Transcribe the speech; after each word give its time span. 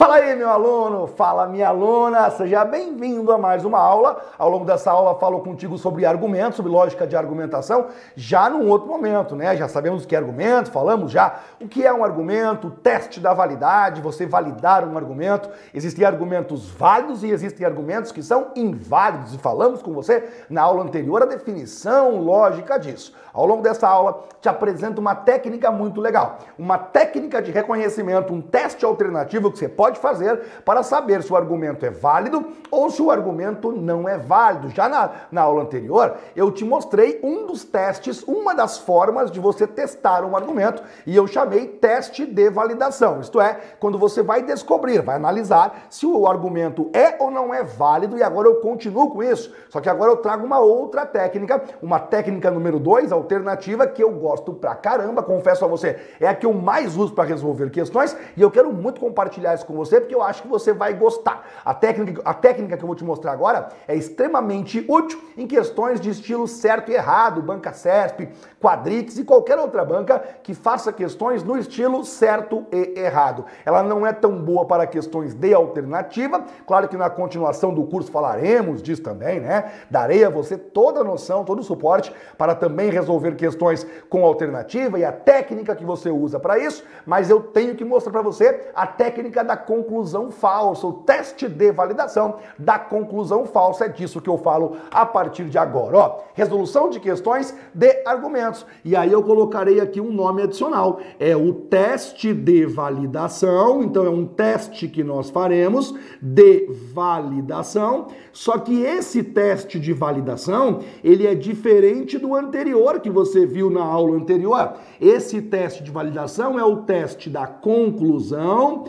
Fala 0.00 0.14
aí, 0.14 0.34
meu 0.34 0.48
aluno, 0.48 1.06
fala 1.08 1.46
minha 1.46 1.68
aluna, 1.68 2.30
seja 2.30 2.64
bem-vindo 2.64 3.30
a 3.32 3.36
mais 3.36 3.66
uma 3.66 3.78
aula. 3.78 4.18
Ao 4.38 4.48
longo 4.48 4.64
dessa 4.64 4.90
aula 4.90 5.14
falo 5.20 5.40
contigo 5.40 5.76
sobre 5.76 6.06
argumentos, 6.06 6.56
sobre 6.56 6.72
lógica 6.72 7.06
de 7.06 7.14
argumentação, 7.14 7.88
já 8.16 8.48
num 8.48 8.66
outro 8.70 8.88
momento, 8.88 9.36
né? 9.36 9.54
Já 9.54 9.68
sabemos 9.68 10.02
o 10.02 10.08
que 10.08 10.14
é 10.14 10.18
argumento, 10.18 10.70
falamos 10.70 11.12
já 11.12 11.40
o 11.60 11.68
que 11.68 11.86
é 11.86 11.92
um 11.92 12.02
argumento, 12.02 12.70
teste 12.70 13.20
da 13.20 13.34
validade, 13.34 14.00
você 14.00 14.24
validar 14.24 14.88
um 14.88 14.96
argumento. 14.96 15.50
Existem 15.74 16.02
argumentos 16.02 16.70
válidos 16.70 17.22
e 17.22 17.28
existem 17.28 17.66
argumentos 17.66 18.10
que 18.10 18.22
são 18.22 18.52
inválidos 18.56 19.34
e 19.34 19.38
falamos 19.38 19.82
com 19.82 19.92
você 19.92 20.26
na 20.48 20.62
aula 20.62 20.82
anterior 20.82 21.22
a 21.22 21.26
definição 21.26 22.22
lógica 22.22 22.78
disso. 22.78 23.14
Ao 23.34 23.46
longo 23.46 23.62
dessa 23.62 23.86
aula 23.86 24.24
te 24.40 24.48
apresento 24.48 24.98
uma 24.98 25.14
técnica 25.14 25.70
muito 25.70 26.00
legal, 26.00 26.38
uma 26.58 26.78
técnica 26.78 27.42
de 27.42 27.52
reconhecimento, 27.52 28.32
um 28.32 28.40
teste 28.40 28.84
alternativo 28.84 29.52
que 29.52 29.58
você 29.58 29.68
pode 29.68 29.89
pode 29.90 29.98
fazer 29.98 30.40
para 30.64 30.82
saber 30.82 31.22
se 31.22 31.32
o 31.32 31.36
argumento 31.36 31.84
é 31.84 31.90
válido 31.90 32.46
ou 32.70 32.90
se 32.90 33.02
o 33.02 33.10
argumento 33.10 33.72
não 33.72 34.08
é 34.08 34.16
válido. 34.16 34.70
Já 34.70 34.88
na, 34.88 35.10
na 35.30 35.42
aula 35.42 35.62
anterior, 35.62 36.16
eu 36.36 36.50
te 36.50 36.64
mostrei 36.64 37.18
um 37.22 37.46
dos 37.46 37.64
testes, 37.64 38.22
uma 38.22 38.54
das 38.54 38.78
formas 38.78 39.30
de 39.30 39.40
você 39.40 39.66
testar 39.66 40.24
um 40.24 40.36
argumento, 40.36 40.82
e 41.06 41.16
eu 41.16 41.26
chamei 41.26 41.66
teste 41.66 42.24
de 42.24 42.48
validação. 42.50 43.20
Isto 43.20 43.40
é, 43.40 43.58
quando 43.80 43.98
você 43.98 44.22
vai 44.22 44.42
descobrir, 44.42 45.00
vai 45.02 45.16
analisar 45.16 45.86
se 45.90 46.06
o 46.06 46.26
argumento 46.26 46.90
é 46.92 47.16
ou 47.18 47.30
não 47.30 47.52
é 47.52 47.64
válido, 47.64 48.16
e 48.16 48.22
agora 48.22 48.46
eu 48.46 48.56
continuo 48.56 49.10
com 49.10 49.22
isso. 49.22 49.52
Só 49.68 49.80
que 49.80 49.88
agora 49.88 50.12
eu 50.12 50.18
trago 50.18 50.46
uma 50.46 50.60
outra 50.60 51.04
técnica, 51.04 51.62
uma 51.82 51.98
técnica 51.98 52.50
número 52.50 52.78
2, 52.78 53.10
alternativa, 53.10 53.86
que 53.86 54.02
eu 54.02 54.10
gosto 54.10 54.52
pra 54.52 54.74
caramba, 54.74 55.22
confesso 55.22 55.64
a 55.64 55.68
você, 55.68 55.98
é 56.20 56.28
a 56.28 56.34
que 56.34 56.46
eu 56.46 56.52
mais 56.52 56.96
uso 56.96 57.12
para 57.12 57.24
resolver 57.24 57.70
questões, 57.70 58.16
e 58.36 58.42
eu 58.42 58.50
quero 58.50 58.72
muito 58.72 59.00
compartilhar 59.00 59.54
isso 59.54 59.66
com 59.66 59.74
você 59.80 60.00
porque 60.00 60.14
eu 60.14 60.22
acho 60.22 60.42
que 60.42 60.48
você 60.48 60.72
vai 60.72 60.94
gostar. 60.94 61.46
A 61.64 61.74
técnica, 61.74 62.22
a 62.24 62.34
técnica 62.34 62.76
que 62.76 62.82
eu 62.82 62.86
vou 62.86 62.96
te 62.96 63.04
mostrar 63.04 63.32
agora 63.32 63.68
é 63.88 63.94
extremamente 63.94 64.84
útil 64.88 65.20
em 65.36 65.46
questões 65.46 66.00
de 66.00 66.10
estilo 66.10 66.46
certo 66.46 66.90
e 66.90 66.94
errado, 66.94 67.42
banca 67.42 67.72
CESP, 67.72 68.28
Quadrix 68.60 69.18
e 69.18 69.24
qualquer 69.24 69.58
outra 69.58 69.84
banca 69.84 70.22
que 70.42 70.52
faça 70.52 70.92
questões 70.92 71.42
no 71.42 71.56
estilo 71.56 72.04
certo 72.04 72.66
e 72.70 73.00
errado. 73.00 73.46
Ela 73.64 73.82
não 73.82 74.06
é 74.06 74.12
tão 74.12 74.36
boa 74.36 74.66
para 74.66 74.86
questões 74.86 75.34
de 75.34 75.54
alternativa, 75.54 76.44
claro 76.66 76.88
que 76.88 76.96
na 76.96 77.08
continuação 77.08 77.72
do 77.72 77.84
curso 77.84 78.10
falaremos 78.10 78.82
disso 78.82 79.02
também, 79.02 79.40
né? 79.40 79.72
Darei 79.90 80.24
a 80.24 80.30
você 80.30 80.58
toda 80.58 81.00
a 81.00 81.04
noção, 81.04 81.44
todo 81.44 81.60
o 81.60 81.64
suporte 81.64 82.12
para 82.36 82.54
também 82.54 82.90
resolver 82.90 83.34
questões 83.36 83.86
com 84.08 84.24
alternativa 84.24 84.98
e 84.98 85.04
a 85.04 85.12
técnica 85.12 85.74
que 85.74 85.84
você 85.84 86.10
usa 86.10 86.38
para 86.38 86.58
isso, 86.58 86.84
mas 87.06 87.30
eu 87.30 87.40
tenho 87.40 87.74
que 87.74 87.84
mostrar 87.84 88.12
para 88.12 88.22
você 88.22 88.68
a 88.74 88.86
técnica 88.86 89.42
da 89.42 89.56
conclusão 89.60 90.30
falsa, 90.30 90.86
o 90.86 90.92
teste 90.92 91.48
de 91.48 91.70
validação 91.70 92.36
da 92.58 92.78
conclusão 92.78 93.46
falsa. 93.46 93.84
É 93.84 93.88
disso 93.88 94.20
que 94.20 94.28
eu 94.28 94.38
falo 94.38 94.76
a 94.90 95.06
partir 95.06 95.44
de 95.44 95.58
agora. 95.58 95.96
Ó, 95.96 96.18
resolução 96.34 96.90
de 96.90 96.98
questões 96.98 97.54
de 97.74 98.02
argumentos. 98.06 98.66
E 98.84 98.96
aí 98.96 99.12
eu 99.12 99.22
colocarei 99.22 99.80
aqui 99.80 100.00
um 100.00 100.12
nome 100.12 100.42
adicional. 100.42 101.00
É 101.18 101.36
o 101.36 101.52
teste 101.52 102.32
de 102.32 102.66
validação. 102.66 103.82
Então 103.82 104.04
é 104.04 104.10
um 104.10 104.26
teste 104.26 104.88
que 104.88 105.04
nós 105.04 105.30
faremos 105.30 105.94
de 106.20 106.66
validação. 106.92 108.08
Só 108.32 108.58
que 108.58 108.82
esse 108.82 109.22
teste 109.22 109.78
de 109.78 109.92
validação, 109.92 110.80
ele 111.04 111.26
é 111.26 111.34
diferente 111.34 112.18
do 112.18 112.34
anterior 112.34 113.00
que 113.00 113.10
você 113.10 113.46
viu 113.46 113.70
na 113.70 113.82
aula 113.82 114.16
anterior. 114.16 114.74
Esse 115.00 115.42
teste 115.42 115.82
de 115.82 115.90
validação 115.90 116.58
é 116.58 116.64
o 116.64 116.78
teste 116.78 117.28
da 117.28 117.46
conclusão 117.46 118.84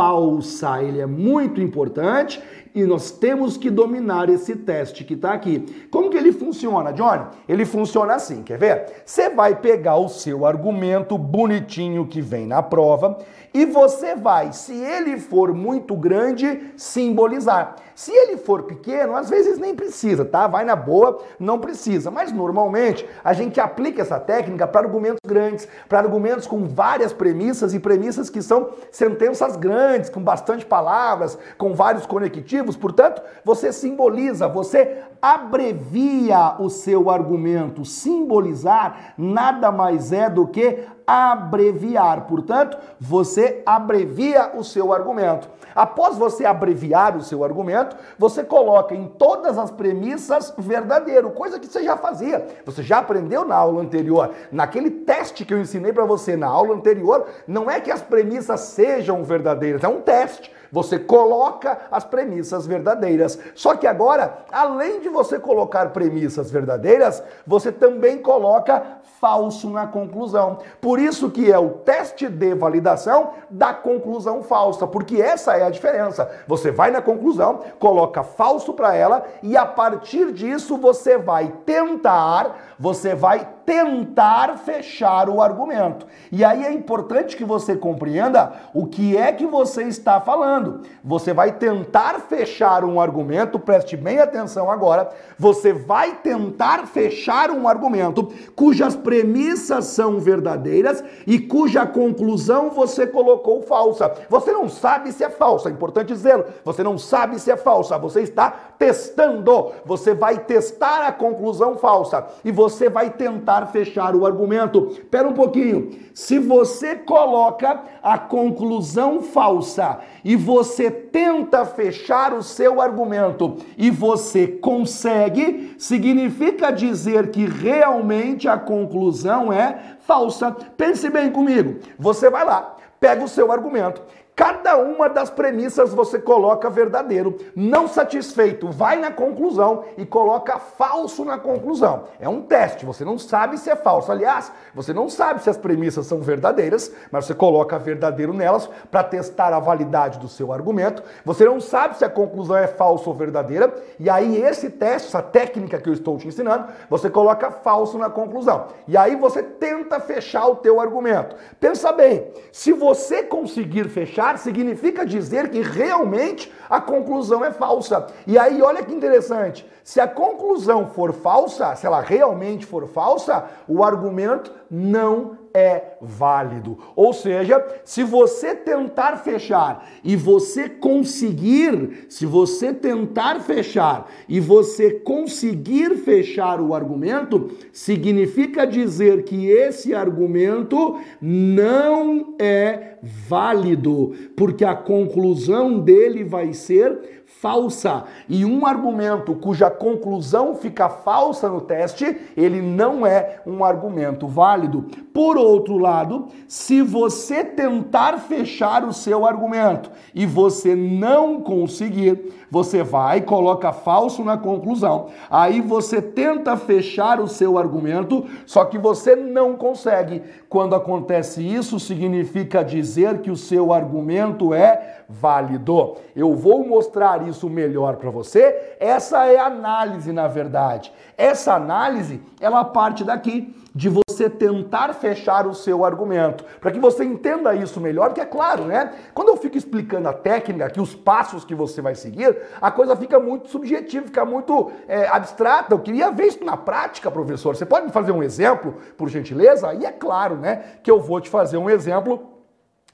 falsa. 0.00 0.82
Ele 0.82 0.98
é 0.98 1.06
muito 1.06 1.60
importante 1.60 2.42
e 2.74 2.84
nós 2.84 3.10
temos 3.10 3.58
que 3.58 3.68
dominar 3.68 4.30
esse 4.30 4.56
teste 4.56 5.04
que 5.04 5.12
está 5.12 5.34
aqui. 5.34 5.86
Como 5.90 6.08
que 6.08 6.16
ele 6.16 6.32
funciona, 6.32 6.90
Johnny? 6.90 7.26
Ele 7.46 7.66
funciona 7.66 8.14
assim, 8.14 8.42
quer 8.42 8.58
ver? 8.58 9.02
Você 9.04 9.28
vai 9.28 9.56
pegar 9.56 9.96
o 9.96 10.08
seu 10.08 10.46
argumento 10.46 11.18
bonitinho 11.18 12.06
que 12.06 12.22
vem 12.22 12.46
na 12.46 12.62
prova 12.62 13.18
e 13.52 13.64
você 13.64 14.14
vai, 14.14 14.52
se 14.52 14.72
ele 14.72 15.18
for 15.18 15.52
muito 15.52 15.96
grande, 15.96 16.72
simbolizar. 16.76 17.76
Se 18.00 18.12
ele 18.12 18.38
for 18.38 18.62
pequeno, 18.62 19.14
às 19.14 19.28
vezes 19.28 19.58
nem 19.58 19.74
precisa, 19.74 20.24
tá? 20.24 20.46
Vai 20.46 20.64
na 20.64 20.74
boa, 20.74 21.18
não 21.38 21.58
precisa. 21.58 22.10
Mas 22.10 22.32
normalmente 22.32 23.06
a 23.22 23.34
gente 23.34 23.60
aplica 23.60 24.00
essa 24.00 24.18
técnica 24.18 24.66
para 24.66 24.80
argumentos 24.80 25.20
grandes, 25.26 25.68
para 25.86 25.98
argumentos 25.98 26.46
com 26.46 26.66
várias 26.66 27.12
premissas 27.12 27.74
e 27.74 27.78
premissas 27.78 28.30
que 28.30 28.40
são 28.40 28.70
sentenças 28.90 29.54
grandes, 29.56 30.08
com 30.08 30.22
bastante 30.22 30.64
palavras, 30.64 31.36
com 31.58 31.74
vários 31.74 32.06
conectivos. 32.06 32.74
Portanto, 32.74 33.20
você 33.44 33.70
simboliza, 33.70 34.48
você 34.48 35.02
abrevia 35.20 36.56
o 36.58 36.70
seu 36.70 37.10
argumento. 37.10 37.84
Simbolizar 37.84 39.14
nada 39.18 39.70
mais 39.70 40.10
é 40.10 40.30
do 40.30 40.46
que 40.46 40.86
abreviar. 41.10 42.26
Portanto, 42.26 42.78
você 43.00 43.62
abrevia 43.66 44.52
o 44.54 44.62
seu 44.62 44.92
argumento. 44.92 45.48
Após 45.74 46.16
você 46.16 46.44
abreviar 46.44 47.16
o 47.16 47.22
seu 47.22 47.42
argumento, 47.42 47.96
você 48.16 48.44
coloca 48.44 48.94
em 48.94 49.08
todas 49.08 49.58
as 49.58 49.72
premissas 49.72 50.54
verdadeiro, 50.56 51.30
coisa 51.30 51.58
que 51.58 51.66
você 51.66 51.82
já 51.82 51.96
fazia. 51.96 52.46
Você 52.64 52.82
já 52.82 52.98
aprendeu 52.98 53.44
na 53.44 53.56
aula 53.56 53.82
anterior. 53.82 54.30
Naquele 54.52 54.90
teste 54.90 55.44
que 55.44 55.52
eu 55.52 55.58
ensinei 55.58 55.92
para 55.92 56.04
você 56.04 56.36
na 56.36 56.46
aula 56.46 56.74
anterior, 56.74 57.26
não 57.46 57.68
é 57.68 57.80
que 57.80 57.90
as 57.90 58.02
premissas 58.02 58.60
sejam 58.60 59.24
verdadeiras, 59.24 59.82
é 59.82 59.88
um 59.88 60.00
teste. 60.00 60.52
Você 60.72 60.98
coloca 60.98 61.78
as 61.90 62.04
premissas 62.04 62.66
verdadeiras. 62.66 63.38
Só 63.54 63.74
que 63.74 63.86
agora, 63.86 64.38
além 64.50 65.00
de 65.00 65.08
você 65.08 65.38
colocar 65.38 65.90
premissas 65.90 66.50
verdadeiras, 66.50 67.22
você 67.46 67.72
também 67.72 68.18
coloca 68.18 69.00
falso 69.20 69.68
na 69.68 69.86
conclusão. 69.86 70.58
Por 70.80 70.98
isso 70.98 71.30
que 71.30 71.50
é 71.52 71.58
o 71.58 71.70
teste 71.70 72.28
de 72.28 72.54
validação 72.54 73.32
da 73.50 73.74
conclusão 73.74 74.42
falsa, 74.42 74.86
porque 74.86 75.20
essa 75.20 75.56
é 75.56 75.64
a 75.64 75.70
diferença. 75.70 76.30
Você 76.46 76.70
vai 76.70 76.90
na 76.90 77.02
conclusão, 77.02 77.60
coloca 77.78 78.22
falso 78.22 78.72
para 78.72 78.94
ela 78.94 79.24
e 79.42 79.56
a 79.56 79.66
partir 79.66 80.32
disso 80.32 80.76
você 80.76 81.18
vai 81.18 81.52
tentar, 81.66 82.56
você 82.78 83.14
vai 83.14 83.46
tentar 83.70 84.58
fechar 84.58 85.28
o 85.28 85.40
argumento. 85.40 86.04
E 86.32 86.44
aí 86.44 86.64
é 86.64 86.72
importante 86.72 87.36
que 87.36 87.44
você 87.44 87.76
compreenda 87.76 88.52
o 88.74 88.84
que 88.84 89.16
é 89.16 89.32
que 89.32 89.46
você 89.46 89.84
está 89.84 90.20
falando. 90.20 90.80
Você 91.04 91.32
vai 91.32 91.52
tentar 91.52 92.18
fechar 92.18 92.84
um 92.84 93.00
argumento, 93.00 93.60
preste 93.60 93.96
bem 93.96 94.18
atenção 94.18 94.68
agora. 94.68 95.10
Você 95.38 95.72
vai 95.72 96.16
tentar 96.16 96.88
fechar 96.88 97.52
um 97.52 97.68
argumento 97.68 98.32
cujas 98.56 98.96
premissas 98.96 99.84
são 99.84 100.18
verdadeiras 100.18 101.04
e 101.24 101.38
cuja 101.38 101.86
conclusão 101.86 102.70
você 102.70 103.06
colocou 103.06 103.62
falsa. 103.62 104.12
Você 104.28 104.50
não 104.50 104.68
sabe 104.68 105.12
se 105.12 105.22
é 105.22 105.30
falsa, 105.30 105.68
é 105.68 105.72
importante 105.72 106.08
dizê-lo. 106.08 106.44
Você 106.64 106.82
não 106.82 106.98
sabe 106.98 107.38
se 107.38 107.52
é 107.52 107.56
falsa, 107.56 107.96
você 107.96 108.22
está 108.22 108.50
testando. 108.76 109.70
Você 109.84 110.12
vai 110.12 110.40
testar 110.40 111.06
a 111.06 111.12
conclusão 111.12 111.76
falsa 111.76 112.26
e 112.44 112.50
você 112.50 112.88
vai 112.88 113.10
tentar 113.10 113.59
tentar 113.60 113.66
fechar 113.66 114.14
o 114.14 114.26
argumento. 114.26 114.88
Espera 114.92 115.28
um 115.28 115.32
pouquinho. 115.32 115.90
Se 116.14 116.38
você 116.38 116.96
coloca 116.96 117.82
a 118.02 118.18
conclusão 118.18 119.22
falsa 119.22 120.00
e 120.24 120.36
você 120.36 120.90
tenta 120.90 121.64
fechar 121.64 122.32
o 122.32 122.42
seu 122.42 122.80
argumento 122.80 123.56
e 123.76 123.90
você 123.90 124.46
consegue, 124.46 125.74
significa 125.78 126.70
dizer 126.70 127.30
que 127.30 127.44
realmente 127.44 128.48
a 128.48 128.58
conclusão 128.58 129.52
é 129.52 129.96
falsa. 130.00 130.52
Pense 130.76 131.08
bem 131.10 131.30
comigo. 131.30 131.80
Você 131.98 132.30
vai 132.30 132.44
lá, 132.44 132.76
pega 132.98 133.24
o 133.24 133.28
seu 133.28 133.52
argumento 133.52 134.02
Cada 134.40 134.78
uma 134.78 135.06
das 135.06 135.28
premissas 135.28 135.92
você 135.92 136.18
coloca 136.18 136.70
verdadeiro. 136.70 137.36
Não 137.54 137.86
satisfeito, 137.86 138.70
vai 138.70 138.96
na 138.96 139.10
conclusão 139.10 139.84
e 139.98 140.06
coloca 140.06 140.58
falso 140.58 141.26
na 141.26 141.36
conclusão. 141.36 142.04
É 142.18 142.26
um 142.26 142.40
teste, 142.40 142.86
você 142.86 143.04
não 143.04 143.18
sabe 143.18 143.58
se 143.58 143.68
é 143.68 143.76
falso. 143.76 144.10
Aliás, 144.10 144.50
você 144.74 144.94
não 144.94 145.10
sabe 145.10 145.42
se 145.42 145.50
as 145.50 145.58
premissas 145.58 146.06
são 146.06 146.22
verdadeiras, 146.22 146.90
mas 147.12 147.26
você 147.26 147.34
coloca 147.34 147.78
verdadeiro 147.78 148.32
nelas 148.32 148.66
para 148.90 149.04
testar 149.04 149.52
a 149.52 149.60
validade 149.60 150.18
do 150.18 150.26
seu 150.26 150.54
argumento. 150.54 151.02
Você 151.22 151.44
não 151.44 151.60
sabe 151.60 151.98
se 151.98 152.04
a 152.06 152.08
conclusão 152.08 152.56
é 152.56 152.66
falsa 152.66 153.10
ou 153.10 153.14
verdadeira, 153.14 153.70
e 153.98 154.08
aí 154.08 154.40
esse 154.40 154.70
teste, 154.70 155.08
essa 155.08 155.20
técnica 155.20 155.78
que 155.78 155.90
eu 155.90 155.92
estou 155.92 156.16
te 156.16 156.26
ensinando, 156.26 156.64
você 156.88 157.10
coloca 157.10 157.50
falso 157.50 157.98
na 157.98 158.08
conclusão. 158.08 158.68
E 158.88 158.96
aí 158.96 159.16
você 159.16 159.42
tenta 159.42 160.00
fechar 160.00 160.46
o 160.46 160.56
teu 160.56 160.80
argumento. 160.80 161.36
Pensa 161.60 161.92
bem, 161.92 162.32
se 162.50 162.72
você 162.72 163.22
conseguir 163.22 163.86
fechar 163.90 164.29
significa 164.38 165.04
dizer 165.04 165.50
que 165.50 165.60
realmente 165.60 166.52
a 166.68 166.80
conclusão 166.80 167.44
é 167.44 167.50
falsa. 167.50 168.06
E 168.26 168.38
aí, 168.38 168.62
olha 168.62 168.82
que 168.82 168.94
interessante: 168.94 169.66
se 169.82 170.00
a 170.00 170.06
conclusão 170.06 170.86
for 170.86 171.12
falsa, 171.12 171.74
se 171.74 171.86
ela 171.86 172.00
realmente 172.00 172.64
for 172.64 172.86
falsa, 172.86 173.44
o 173.66 173.82
argumento 173.82 174.52
não 174.70 175.39
é 175.54 175.96
válido. 176.00 176.78
Ou 176.94 177.12
seja, 177.12 177.64
se 177.84 178.02
você 178.02 178.54
tentar 178.54 179.16
fechar 179.18 179.88
e 180.04 180.16
você 180.16 180.68
conseguir, 180.68 182.06
se 182.08 182.24
você 182.26 182.72
tentar 182.72 183.40
fechar 183.40 184.08
e 184.28 184.40
você 184.40 184.90
conseguir 184.90 185.96
fechar 185.96 186.60
o 186.60 186.74
argumento, 186.74 187.50
significa 187.72 188.66
dizer 188.66 189.24
que 189.24 189.48
esse 189.48 189.94
argumento 189.94 190.98
não 191.20 192.34
é 192.38 192.98
válido, 193.02 194.12
porque 194.36 194.64
a 194.64 194.74
conclusão 194.74 195.78
dele 195.78 196.22
vai 196.24 196.52
ser 196.52 197.22
falsa. 197.40 198.04
E 198.28 198.44
um 198.44 198.66
argumento 198.66 199.34
cuja 199.34 199.70
conclusão 199.70 200.54
fica 200.54 200.88
falsa 200.88 201.48
no 201.48 201.60
teste, 201.60 202.16
ele 202.36 202.60
não 202.60 203.06
é 203.06 203.40
um 203.46 203.64
argumento 203.64 204.26
válido. 204.26 204.86
Por 205.12 205.36
outro 205.36 205.76
lado, 205.76 206.28
se 206.46 206.80
você 206.82 207.44
tentar 207.44 208.18
fechar 208.18 208.84
o 208.84 208.92
seu 208.92 209.26
argumento 209.26 209.90
e 210.14 210.24
você 210.24 210.76
não 210.76 211.40
conseguir, 211.40 212.32
você 212.48 212.84
vai 212.84 213.20
coloca 213.20 213.72
falso 213.72 214.24
na 214.24 214.36
conclusão. 214.36 215.08
Aí 215.28 215.60
você 215.60 216.00
tenta 216.00 216.56
fechar 216.56 217.20
o 217.20 217.26
seu 217.26 217.58
argumento, 217.58 218.24
só 218.46 218.64
que 218.64 218.78
você 218.78 219.16
não 219.16 219.56
consegue. 219.56 220.22
Quando 220.48 220.76
acontece 220.76 221.42
isso, 221.42 221.80
significa 221.80 222.62
dizer 222.62 223.20
que 223.20 223.30
o 223.30 223.36
seu 223.36 223.72
argumento 223.72 224.54
é 224.54 225.02
válido. 225.08 225.96
Eu 226.14 226.34
vou 226.34 226.64
mostrar 226.66 227.26
isso 227.26 227.50
melhor 227.50 227.96
para 227.96 228.10
você. 228.10 228.76
Essa 228.78 229.26
é 229.26 229.38
a 229.38 229.46
análise, 229.46 230.12
na 230.12 230.28
verdade. 230.28 230.92
Essa 231.18 231.54
análise, 231.54 232.20
ela 232.40 232.64
parte 232.64 233.02
daqui 233.02 233.54
de 233.74 233.88
você 233.88 234.09
tentar 234.28 234.92
fechar 234.94 235.46
o 235.46 235.54
seu 235.54 235.84
argumento. 235.84 236.44
Para 236.60 236.70
que 236.70 236.78
você 236.78 237.04
entenda 237.04 237.54
isso 237.54 237.80
melhor, 237.80 238.08
porque 238.08 238.20
é 238.20 238.26
claro, 238.26 238.64
né? 238.64 238.92
Quando 239.14 239.28
eu 239.28 239.36
fico 239.36 239.56
explicando 239.56 240.08
a 240.08 240.12
técnica, 240.12 240.66
aqui 240.66 240.80
os 240.80 240.94
passos 240.94 241.44
que 241.44 241.54
você 241.54 241.80
vai 241.80 241.94
seguir, 241.94 242.36
a 242.60 242.70
coisa 242.70 242.96
fica 242.96 243.18
muito 243.18 243.48
subjetiva, 243.48 244.06
fica 244.06 244.24
muito 244.24 244.70
é, 244.88 245.06
abstrata. 245.08 245.72
Eu 245.72 245.78
queria 245.78 246.10
ver 246.10 246.26
isso 246.26 246.44
na 246.44 246.56
prática, 246.56 247.10
professor. 247.10 247.56
Você 247.56 247.64
pode 247.64 247.86
me 247.86 247.92
fazer 247.92 248.12
um 248.12 248.22
exemplo, 248.22 248.74
por 248.96 249.08
gentileza? 249.08 249.72
E 249.72 249.86
é 249.86 249.92
claro, 249.92 250.36
né, 250.36 250.62
que 250.82 250.90
eu 250.90 251.00
vou 251.00 251.20
te 251.20 251.30
fazer 251.30 251.56
um 251.56 251.70
exemplo 251.70 252.28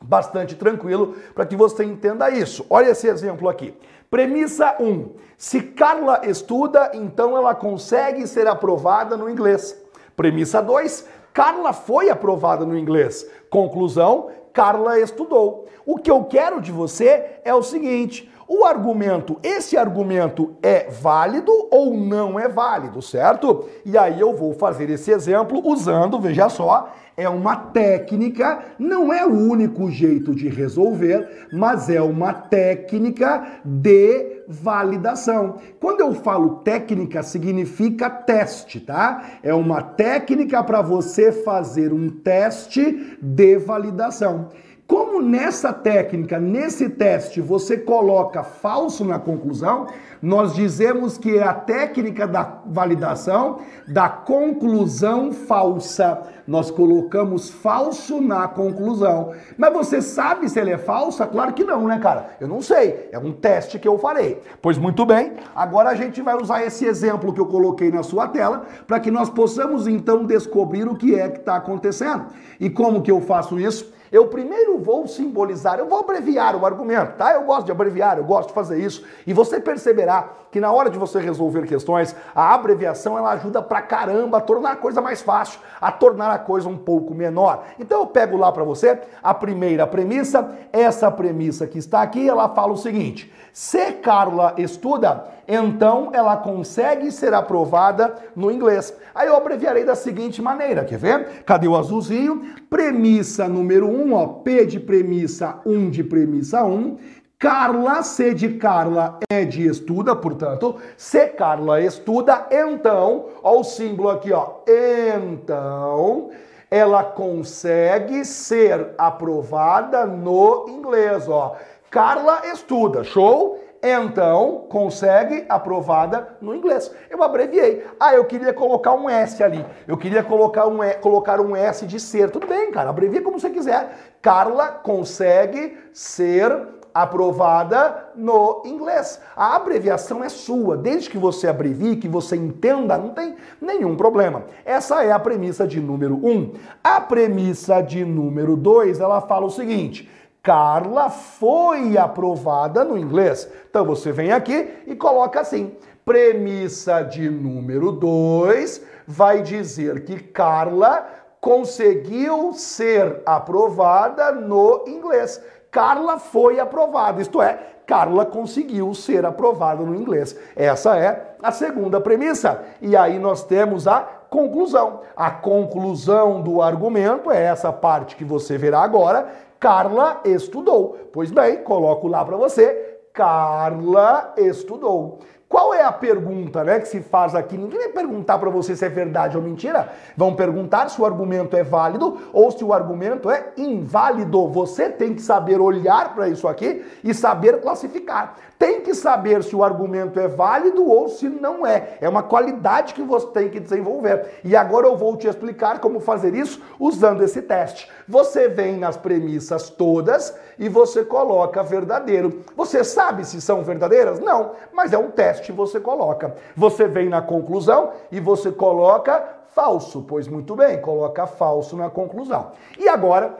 bastante 0.01 0.55
tranquilo 0.55 1.17
para 1.35 1.47
que 1.47 1.57
você 1.57 1.85
entenda 1.85 2.31
isso. 2.31 2.67
Olha 2.69 2.91
esse 2.91 3.09
exemplo 3.09 3.49
aqui. 3.49 3.75
Premissa 4.11 4.77
1. 4.79 5.11
Se 5.37 5.61
Carla 5.61 6.23
estuda, 6.25 6.93
então 6.95 7.37
ela 7.37 7.55
consegue 7.55 8.27
ser 8.27 8.47
aprovada 8.47 9.17
no 9.17 9.29
inglês. 9.29 9.77
Premissa 10.17 10.63
2. 10.63 11.07
Carla 11.37 11.75
foi 11.75 12.09
aprovada 12.09 12.65
no 12.65 12.79
inglês. 12.79 13.31
Conclusão: 13.51 14.31
Carla 14.55 14.99
estudou. 14.99 15.67
O 15.85 15.99
que 15.99 16.11
eu 16.11 16.25
quero 16.25 16.63
de 16.63 16.73
você 16.73 17.41
é 17.45 17.55
o 17.55 17.63
seguinte: 17.63 18.33
o 18.49 18.65
argumento, 18.65 19.39
esse 19.43 19.77
argumento 19.77 20.57
é 20.63 20.89
válido 20.89 21.53
ou 21.71 21.97
não 21.97 22.39
é 22.39 22.49
válido, 22.49 23.03
certo? 23.03 23.69
E 23.85 23.99
aí 23.99 24.21
eu 24.21 24.35
vou 24.37 24.55
fazer 24.55 24.89
esse 24.89 25.11
exemplo 25.11 25.61
usando, 25.65 26.21
veja 26.21 26.49
só, 26.49 26.93
é 27.17 27.29
uma 27.29 27.57
técnica, 27.57 28.63
não 28.79 29.13
é 29.13 29.25
o 29.25 29.33
único 29.33 29.91
jeito 29.91 30.35
de 30.35 30.49
resolver, 30.49 31.49
mas 31.53 31.89
é 31.89 32.01
uma 32.01 32.33
técnica 32.33 33.61
de 33.65 34.45
validação. 34.47 35.57
Quando 35.81 36.01
eu 36.01 36.15
falo 36.15 36.57
técnica, 36.57 37.23
significa 37.23 38.11
teste, 38.11 38.81
tá? 38.81 39.39
É 39.43 39.55
uma 39.55 39.83
técnica 39.83 40.63
para 40.63 40.83
você 40.83 41.33
fazer 41.33 41.93
um 41.93 42.11
teste 42.11 43.17
de 43.21 43.57
validação. 43.57 44.51
Como 44.87 45.21
nessa 45.21 45.73
técnica, 45.73 46.39
nesse 46.39 46.89
teste, 46.89 47.41
você 47.41 47.77
coloca 47.77 48.45
falso 48.45 49.05
na 49.05 49.19
conclusão, 49.19 49.89
nós 50.23 50.55
dizemos 50.55 51.19
que 51.19 51.37
é 51.37 51.43
a 51.43 51.53
técnica 51.53 52.25
da 52.25 52.61
validação 52.67 53.59
da 53.89 54.09
conclusão 54.09 55.33
falsa. 55.33 56.23
Nós 56.47 56.71
colocamos 56.71 57.51
falso 57.51 58.21
na 58.21 58.47
conclusão. 58.47 59.33
Mas 59.59 59.73
você 59.73 60.01
sabe 60.01 60.49
se 60.49 60.61
ele 60.61 60.71
é 60.71 60.79
falsa? 60.79 61.27
Claro 61.27 61.53
que 61.53 61.65
não, 61.65 61.89
né, 61.89 61.99
cara? 61.99 62.37
Eu 62.41 62.47
não 62.47 62.63
sei. 62.63 63.09
É 63.11 63.19
um 63.19 63.33
teste 63.33 63.81
que 63.81 63.89
eu 63.89 63.99
farei. 63.99 64.41
Pois 64.63 64.79
muito 64.79 65.05
bem, 65.05 65.33
agora 65.53 65.91
a 65.91 65.95
gente 65.97 66.23
vai 66.23 66.37
usar 66.41 66.65
esse 66.65 66.85
exemplo 66.85 67.33
que 67.33 67.41
eu 67.41 67.47
coloquei 67.47 67.91
na 67.91 68.05
sua 68.05 68.29
tela 68.29 68.65
para 68.87 69.01
que 69.01 69.11
nós 69.11 69.29
possamos 69.29 69.89
então 69.89 70.25
descobrir 70.25 70.87
o 70.87 70.95
que 70.95 71.19
é 71.19 71.29
que 71.29 71.41
está 71.41 71.57
acontecendo. 71.57 72.27
E 72.61 72.71
como 72.71 73.03
que 73.03 73.11
eu 73.11 73.21
faço 73.21 73.59
isso? 73.59 73.96
Eu 74.11 74.29
primeiro 74.29 74.79
vou 74.79 75.07
simbolizar, 75.07 75.79
eu 75.79 75.89
vou 75.89 76.01
abreviar 76.01 76.55
o 76.55 76.65
argumento, 76.65 77.17
tá? 77.17 77.33
Eu 77.33 77.43
gosto 77.43 77.67
de 77.67 77.73
abreviar, 77.73 78.19
eu 78.19 78.25
gosto 78.25 78.49
de 78.49 78.55
fazer 78.55 78.79
isso. 78.79 79.05
E 79.27 79.33
você 79.33 79.61
perceberá 79.61 80.29
que 80.51 80.61
na 80.61 80.73
hora 80.73 80.89
de 80.89 80.99
você 80.99 81.19
resolver 81.19 81.67
questões, 81.67 82.15
a 82.35 82.55
abreviação 82.55 83.19
ela 83.19 83.33
ajuda 83.33 83.61
pra 83.61 83.83
caramba 83.83 84.39
a 84.39 84.41
tornar 84.41 84.73
a 84.73 84.77
coisa 84.77 85.01
mais 85.01 85.21
fácil, 85.21 85.61
a 85.81 85.91
tornar 85.91 86.31
a 86.31 86.39
coisa 86.39 86.69
um 86.69 86.79
pouco 86.79 87.15
menor. 87.15 87.65
Então 87.79 88.01
eu 88.01 88.07
pego 88.07 88.37
lá 88.37 88.51
para 88.53 88.65
você 88.65 89.01
a 89.23 89.35
primeira 89.35 89.87
premissa, 89.87 90.57
essa 90.73 91.11
premissa 91.11 91.67
que 91.67 91.79
está 91.79 92.03
aqui, 92.03 92.29
ela 92.29 92.49
fala 92.49 92.73
o 92.73 92.77
seguinte: 92.77 93.33
se 93.53 93.93
Carla 93.93 94.55
estuda, 94.57 95.36
então 95.49 96.11
ela 96.13 96.37
consegue 96.37 97.11
ser 97.11 97.33
aprovada 97.35 98.15
no 98.35 98.51
inglês. 98.51 98.95
Aí 99.15 99.29
eu 99.29 99.37
abreviarei 99.37 99.85
da 99.85 99.95
seguinte 99.95 100.43
maneira, 100.43 100.85
quer 100.85 100.99
ver? 100.99 101.45
Cadê 101.45 101.69
o 101.69 101.77
azulzinho? 101.77 102.55
Premissa 102.69 103.49
número 103.49 103.87
1, 103.89 103.91
um, 103.91 104.15
ó, 104.15 104.27
P 104.27 104.67
de 104.67 104.81
premissa, 104.81 105.61
1 105.65 105.73
um 105.73 105.91
de 105.91 106.03
premissa 106.03 106.65
1. 106.65 106.75
Um. 106.75 106.97
Carla, 107.39 108.03
C 108.03 108.33
de 108.33 108.55
Carla 108.55 109.19
é 109.31 109.45
de 109.45 109.67
estuda, 109.67 110.17
portanto, 110.17 110.77
se 110.97 111.27
Carla 111.29 111.83
estuda, 111.83 112.47
então, 112.51 113.27
ó 113.43 113.61
o 113.61 113.65
símbolo 113.65 114.09
aqui, 114.09 114.33
ó, 114.33 114.61
então, 114.67 116.31
ela 116.71 117.05
consegue 117.05 118.25
ser 118.25 118.95
aprovada 118.97 120.07
no 120.07 120.65
inglês, 120.67 121.29
ó. 121.29 121.57
Carla 121.91 122.41
estuda, 122.47 123.05
show? 123.05 123.61
Então 123.91 124.67
consegue 124.69 125.45
aprovada 125.49 126.37
no 126.41 126.55
inglês. 126.55 126.91
Eu 127.11 127.23
abreviei. 127.23 127.85
Ah, 127.99 128.15
eu 128.15 128.25
queria 128.25 128.53
colocar 128.53 128.95
um 128.95 129.09
S 129.09 129.43
ali. 129.43 129.65
Eu 129.87 129.97
queria 129.97 130.23
colocar 130.23 130.67
um, 130.67 130.83
e, 130.83 130.95
colocar 130.95 131.41
um 131.41 131.55
S 131.55 131.87
de 131.87 132.01
ser. 132.01 132.31
Tudo 132.31 132.47
bem, 132.47 132.71
cara, 132.71 132.91
abrevia 132.91 133.23
como 133.23 133.39
você 133.39 133.51
quiser. 133.51 134.17
Carla 134.21 134.69
consegue 134.69 135.77
ser 135.93 136.77
aprovada 136.97 138.09
no 138.17 138.63
inglês. 138.65 139.21
A 139.37 139.55
abreviação 139.55 140.25
é 140.25 140.31
sua, 140.31 140.79
desde 140.79 141.11
que 141.11 141.19
você 141.19 141.47
abrevie, 141.47 141.97
que 141.97 142.09
você 142.09 142.37
entenda, 142.37 142.97
não 142.97 143.11
tem 143.11 143.37
nenhum 143.61 143.95
problema. 143.95 144.45
Essa 144.65 145.05
é 145.05 145.13
a 145.13 145.19
premissa 145.19 145.67
de 145.67 145.79
número 145.79 146.17
1. 146.17 146.31
Um. 146.31 146.53
A 146.83 146.99
premissa 146.99 147.83
de 147.83 148.03
número 148.03 148.57
2, 148.57 148.99
ela 148.99 149.21
fala 149.21 149.45
o 149.45 149.51
seguinte: 149.51 150.11
Carla 150.47 151.11
foi 151.11 151.99
aprovada 151.99 152.85
no 152.85 152.97
inglês. 152.97 153.51
Então 153.69 153.85
você 153.85 154.13
vem 154.13 154.31
aqui 154.31 154.85
e 154.87 154.95
coloca 154.95 155.41
assim: 155.41 155.77
premissa 156.05 157.03
de 157.03 157.29
número 157.29 157.91
2 157.91 158.81
vai 159.09 159.43
dizer 159.43 160.05
que 160.05 160.21
Carla 160.21 161.05
conseguiu 161.41 162.53
ser 162.53 163.23
aprovada 163.27 164.31
no 164.31 164.85
inglês. 164.87 165.43
Carla 165.69 166.17
foi 166.17 166.61
aprovada, 166.61 167.21
isto 167.21 167.43
é, 167.43 167.59
Carla 167.85 168.25
conseguiu 168.25 168.95
ser 168.95 169.27
aprovada 169.27 169.83
no 169.83 169.97
inglês. 169.97 170.39
Essa 170.55 170.97
é 170.97 171.37
a 171.43 171.53
segunda 171.53 172.01
premissa. 172.01 172.63
E 172.81 172.97
aí 172.97 173.19
nós 173.19 173.45
temos 173.45 173.87
a 173.87 174.01
conclusão. 174.31 175.01
A 175.17 175.31
conclusão 175.31 176.41
do 176.41 176.61
argumento 176.61 177.31
é 177.31 177.43
essa 177.43 177.73
parte 177.73 178.17
que 178.17 178.25
você 178.25 178.59
verá 178.59 178.81
agora, 178.81 179.29
Carla 179.59 180.21
estudou. 180.25 181.11
Pois 181.13 181.31
bem, 181.31 181.63
coloco 181.63 182.09
lá 182.09 182.25
para 182.25 182.37
você. 182.37 182.99
Carla 183.13 184.35
estudou. 184.37 185.21
Qual 185.49 185.73
é 185.73 185.83
a 185.83 185.93
pergunta 185.93 186.65
né, 186.65 186.81
que 186.81 186.89
se 186.89 187.01
faz 187.01 187.35
aqui? 187.35 187.57
Ninguém 187.57 187.79
vai 187.79 187.89
perguntar 187.89 188.37
para 188.37 188.51
você 188.51 188.75
se 188.75 188.85
é 188.85 188.89
verdade 188.89 189.37
ou 189.37 189.43
mentira. 189.43 189.93
Vão 190.17 190.35
perguntar 190.35 190.89
se 190.91 191.01
o 191.01 191.07
argumento 191.07 191.57
é 191.57 191.63
válido 191.63 192.19
ou 192.33 192.51
se 192.51 192.65
o 192.65 192.73
argumento 192.73 193.31
é 193.31 193.53
inválido. 193.57 194.49
Você 194.49 194.91
tem 194.91 195.15
que 195.15 195.23
saber 195.23 195.61
olhar 195.61 196.15
para 196.15 196.29
isso 196.29 196.49
aqui 196.49 196.85
e 197.03 197.15
saber 197.15 197.61
classificar. 197.61 198.35
Tem 198.59 198.81
que 198.81 198.95
saber 198.95 199.43
se 199.43 199.55
o 199.55 199.63
argumento 199.63 200.19
é 200.19 200.27
válido 200.27 200.89
ou 200.89 201.09
se 201.09 201.29
não 201.29 201.67
é. 201.67 201.99
É 202.01 202.09
uma 202.09 202.23
qualidade 202.23 202.95
que 202.95 203.03
você 203.03 203.27
tem 203.29 203.51
que 203.51 203.61
desenvolver. 203.61 204.41
E 204.43 204.57
agora 204.57 204.87
eu 204.87 204.97
vou 204.97 205.17
te 205.17 205.29
explicar 205.29 205.79
como 205.79 206.01
fazer 206.01 206.35
isso 206.35 206.63
usando 206.81 207.23
esse 207.23 207.43
teste. 207.43 207.91
Você 208.09 208.49
vem 208.49 208.79
nas 208.79 208.97
premissas 208.97 209.69
todas 209.69 210.35
e 210.59 210.69
você 210.69 211.05
coloca 211.05 211.63
verdadeiro. 211.63 212.45
Você 212.57 212.83
sabe 212.83 213.27
se 213.27 213.41
são 213.41 213.63
verdadeiras? 213.63 214.21
Não, 214.21 214.53
mas 214.73 214.93
é 214.93 214.99
um 214.99 215.11
teste 215.11 215.53
você 215.53 215.79
coloca. 215.79 216.35
Você 216.57 216.89
vem 216.89 217.09
na 217.09 217.21
conclusão 217.21 217.91
e 218.11 218.21
você 218.21 218.51
coloca 218.51 219.23
falso. 219.49 220.05
Pois 220.07 220.29
muito 220.29 220.55
bem, 220.55 220.81
coloca 220.81 221.27
falso 221.27 221.77
na 221.77 221.91
conclusão. 221.91 222.53
E 222.79 222.89
agora, 222.89 223.35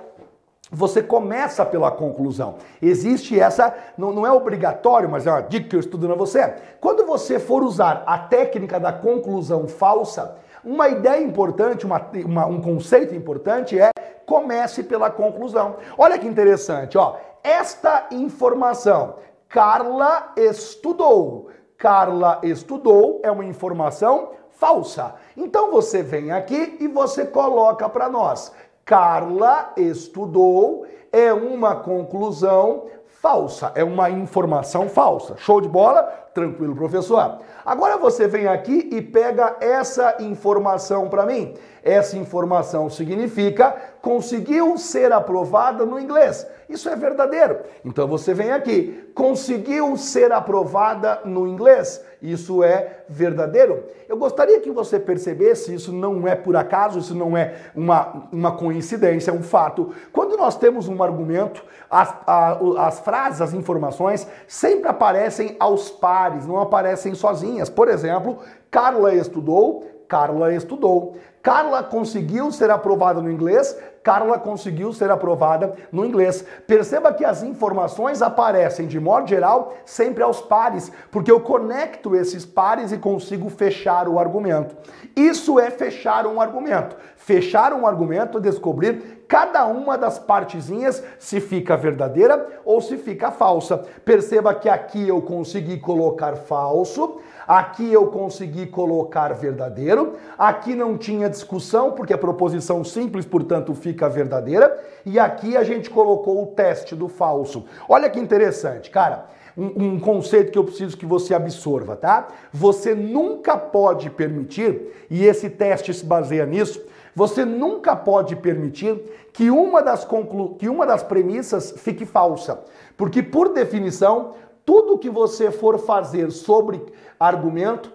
você 0.71 1.03
começa 1.03 1.65
pela 1.65 1.91
conclusão. 1.91 2.57
Existe 2.83 3.39
essa, 3.39 3.75
não, 3.97 4.13
não, 4.13 4.27
é 4.27 4.33
obrigatório, 4.33 5.09
mas 5.09 5.27
é 5.27 5.31
uma 5.31 5.43
dica 5.43 5.69
que 5.69 5.77
eu 5.77 5.81
estudo 5.81 6.11
a 6.11 6.17
você. 6.17 6.55
Quando 6.81 7.07
você 7.07 7.39
for 7.39 7.63
usar 7.63 8.03
a 8.07 8.19
técnica 8.19 8.81
da 8.81 8.93
conclusão 8.93 9.69
falsa, 9.69 10.37
uma 10.65 10.89
ideia 10.89 11.23
importante, 11.23 11.87
uma, 11.87 12.05
uma, 12.25 12.47
um 12.47 12.61
conceito 12.61 13.15
importante 13.15 13.79
é 13.79 13.91
comece 14.27 14.83
pela 14.83 15.09
conclusão. 15.09 15.77
Olha 15.97 16.19
que 16.19 16.27
interessante, 16.27 16.99
ó. 16.99 17.17
Esta 17.45 18.09
informação, 18.11 19.15
Carla 19.49 20.33
estudou. 20.37 21.51
Carla 21.79 22.41
estudou 22.43 23.21
é 23.23 23.31
uma 23.31 23.45
informação 23.45 24.31
falsa. 24.51 25.15
Então 25.37 25.71
você 25.71 26.03
vem 26.03 26.33
aqui 26.33 26.77
e 26.81 26.89
você 26.89 27.25
coloca 27.25 27.89
para 27.89 28.09
nós. 28.09 28.53
Carla 28.87 29.73
estudou 29.77 30.87
é 31.11 31.33
uma 31.33 31.75
conclusão 31.75 32.85
falsa, 33.21 33.73
é 33.75 33.83
uma 33.83 34.09
informação 34.09 34.89
falsa. 34.89 35.35
Show 35.39 35.61
de 35.61 35.69
bola? 35.69 36.05
Tranquilo, 36.33 36.77
professor. 36.77 37.41
Agora 37.65 37.97
você 37.97 38.29
vem 38.29 38.47
aqui 38.47 38.89
e 38.93 39.03
pega 39.03 39.57
essa 39.61 40.23
informação 40.23 41.09
para 41.09 41.27
mim. 41.27 41.55
Essa 41.83 42.17
informação 42.17 42.89
significa 42.89 43.75
conseguiu 44.01 44.79
ser 44.79 45.13
aprovada 45.13 45.85
no 45.85 45.99
inglês. 45.99 46.47
Isso 46.69 46.89
é 46.89 46.97
verdadeiro. 46.97 47.61
Então 47.85 48.09
você 48.09 48.35
vem 48.35 48.51
aqui, 48.51 49.11
conseguiu 49.15 49.97
ser 49.97 50.33
aprovada 50.33 51.21
no 51.25 51.47
inglês. 51.47 52.05
Isso 52.21 52.63
é 52.63 53.05
verdadeiro. 53.09 53.85
Eu 54.09 54.17
gostaria 54.17 54.61
que 54.61 54.71
você 54.71 54.99
percebesse, 54.99 55.73
isso 55.75 55.93
não 55.93 56.27
é 56.27 56.35
por 56.35 56.57
acaso, 56.57 56.99
isso 56.99 57.15
não 57.15 57.37
é 57.37 57.55
uma, 57.75 58.29
uma 58.33 58.57
coincidência, 58.57 59.31
é 59.31 59.35
um 59.35 59.43
fato. 59.43 59.95
Quando 60.13 60.37
nós 60.37 60.57
temos 60.57 60.89
um 60.89 61.01
argumento, 61.03 61.65
as, 61.89 62.15
a, 62.27 62.59
as 62.79 62.99
frases, 63.01 63.41
as 63.41 63.53
informações 63.53 64.27
sempre 64.49 64.89
aparecem 64.89 65.57
aos 65.61 65.91
pares, 65.91 66.47
não 66.47 66.61
aparecem 66.61 67.15
sozinhas. 67.15 67.71
Por 67.71 67.89
exemplo, 67.89 68.39
Carla 68.71 69.15
estudou, 69.15 69.85
Carla 70.09 70.53
estudou. 70.53 71.17
Carla 71.43 71.81
conseguiu 71.83 72.51
ser 72.51 72.71
aprovada 72.71 73.21
no 73.21 73.31
inglês, 73.31 73.79
Carla 74.07 74.39
conseguiu 74.39 74.93
ser 74.93 75.11
aprovada 75.11 75.75
no 75.91 76.05
inglês. 76.05 76.47
Perceba 76.65 77.13
que 77.13 77.25
as 77.25 77.43
informações 77.43 78.23
aparecem, 78.23 78.87
de 78.87 79.01
modo 79.01 79.27
geral, 79.27 79.75
sempre 79.85 80.23
aos 80.23 80.41
pares, 80.41 80.93
porque 81.11 81.29
eu 81.29 81.41
conecto 81.41 82.15
esses 82.15 82.47
pares 82.47 82.93
e 82.93 82.99
consigo 82.99 83.51
fechar 83.51 84.07
o 84.07 84.21
argumento. 84.21 84.77
Isso 85.17 85.59
é 85.59 85.73
fechar 85.73 86.25
um 86.25 86.41
argumento. 86.41 86.97
Fechar 87.17 87.73
um 87.73 87.85
argumento 87.85 88.39
é 88.39 88.41
descobrir 88.41 89.25
cada 89.27 89.67
uma 89.67 89.99
das 89.99 90.19
partezinhas 90.19 91.03
se 91.19 91.41
fica 91.41 91.77
verdadeira 91.77 92.61
ou 92.65 92.81
se 92.81 92.97
fica 92.97 93.31
falsa. 93.31 93.79
Perceba 94.05 94.55
que 94.55 94.69
aqui 94.69 95.09
eu 95.09 95.21
consegui 95.21 95.79
colocar 95.79 96.37
falso, 96.37 97.21
aqui 97.47 97.93
eu 97.93 98.07
consegui 98.09 98.67
colocar 98.67 99.33
verdadeiro, 99.35 100.15
aqui 100.39 100.75
não 100.75 100.97
tinha 100.97 101.29
discussão 101.29 101.93
porque 101.93 102.13
a 102.13 102.19
proposição 102.19 102.85
simples, 102.85 103.27
portanto, 103.27 103.75
fica 103.75 103.96
fica 103.97 104.09
verdadeira. 104.11 104.79
E 105.07 105.19
aqui 105.19 105.57
a 105.57 105.65
gente 105.65 105.89
colocou 105.89 106.43
o 106.43 106.47
teste 106.49 106.95
do 106.95 107.09
falso. 107.09 107.65
Olha 107.89 108.11
que 108.11 108.21
interessante, 108.21 108.91
cara. 108.91 109.27
Um, 109.57 109.95
um, 109.95 110.01
conceito 110.01 110.53
que 110.53 110.59
eu 110.59 110.65
preciso 110.65 110.99
que 110.99 111.07
você 111.07 111.33
absorva, 111.33 111.97
tá? 111.97 112.29
Você 112.53 112.95
nunca 112.95 113.57
pode 113.57 114.11
permitir, 114.11 115.07
e 115.09 115.25
esse 115.25 115.49
teste 115.49 115.95
se 115.95 116.05
baseia 116.05 116.45
nisso, 116.45 116.85
você 117.15 117.43
nunca 117.43 117.97
pode 117.97 118.37
permitir 118.37 119.03
que 119.33 119.51
uma 119.51 119.81
das, 119.83 120.05
conclu... 120.05 120.57
que 120.57 120.69
uma 120.69 120.85
das 120.85 121.03
premissas 121.03 121.73
fique 121.79 122.05
falsa. 122.05 122.61
Porque, 122.99 123.23
por 123.23 123.55
definição, 123.55 124.35
tudo 124.63 124.99
que 124.99 125.09
você 125.09 125.51
for 125.51 125.79
fazer 125.79 126.31
sobre 126.31 126.83
argumento 127.19 127.91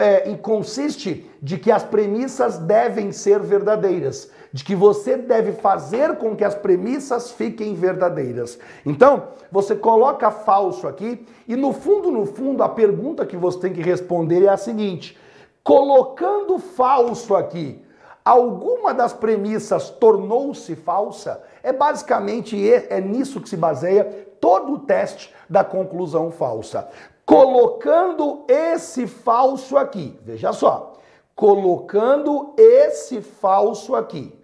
é, 0.00 0.34
consiste 0.36 1.30
de 1.40 1.58
que 1.58 1.70
as 1.70 1.84
premissas 1.84 2.58
devem 2.58 3.12
ser 3.12 3.38
verdadeiras 3.38 4.30
de 4.54 4.62
que 4.62 4.76
você 4.76 5.16
deve 5.16 5.50
fazer 5.50 6.16
com 6.16 6.36
que 6.36 6.44
as 6.44 6.54
premissas 6.54 7.32
fiquem 7.32 7.74
verdadeiras. 7.74 8.56
Então, 8.86 9.30
você 9.50 9.74
coloca 9.74 10.30
falso 10.30 10.86
aqui 10.86 11.26
e 11.48 11.56
no 11.56 11.72
fundo, 11.72 12.08
no 12.12 12.24
fundo, 12.24 12.62
a 12.62 12.68
pergunta 12.68 13.26
que 13.26 13.36
você 13.36 13.58
tem 13.58 13.72
que 13.72 13.82
responder 13.82 14.44
é 14.44 14.48
a 14.48 14.56
seguinte: 14.56 15.18
colocando 15.64 16.56
falso 16.60 17.34
aqui, 17.34 17.84
alguma 18.24 18.94
das 18.94 19.12
premissas 19.12 19.90
tornou-se 19.90 20.76
falsa? 20.76 21.42
É 21.60 21.72
basicamente 21.72 22.56
é 22.72 23.00
nisso 23.00 23.40
que 23.40 23.48
se 23.48 23.56
baseia 23.56 24.04
todo 24.40 24.74
o 24.74 24.78
teste 24.78 25.34
da 25.50 25.64
conclusão 25.64 26.30
falsa. 26.30 26.88
Colocando 27.26 28.44
esse 28.46 29.08
falso 29.08 29.76
aqui, 29.76 30.16
veja 30.22 30.52
só, 30.52 30.92
colocando 31.34 32.54
esse 32.56 33.20
falso 33.20 33.96
aqui 33.96 34.43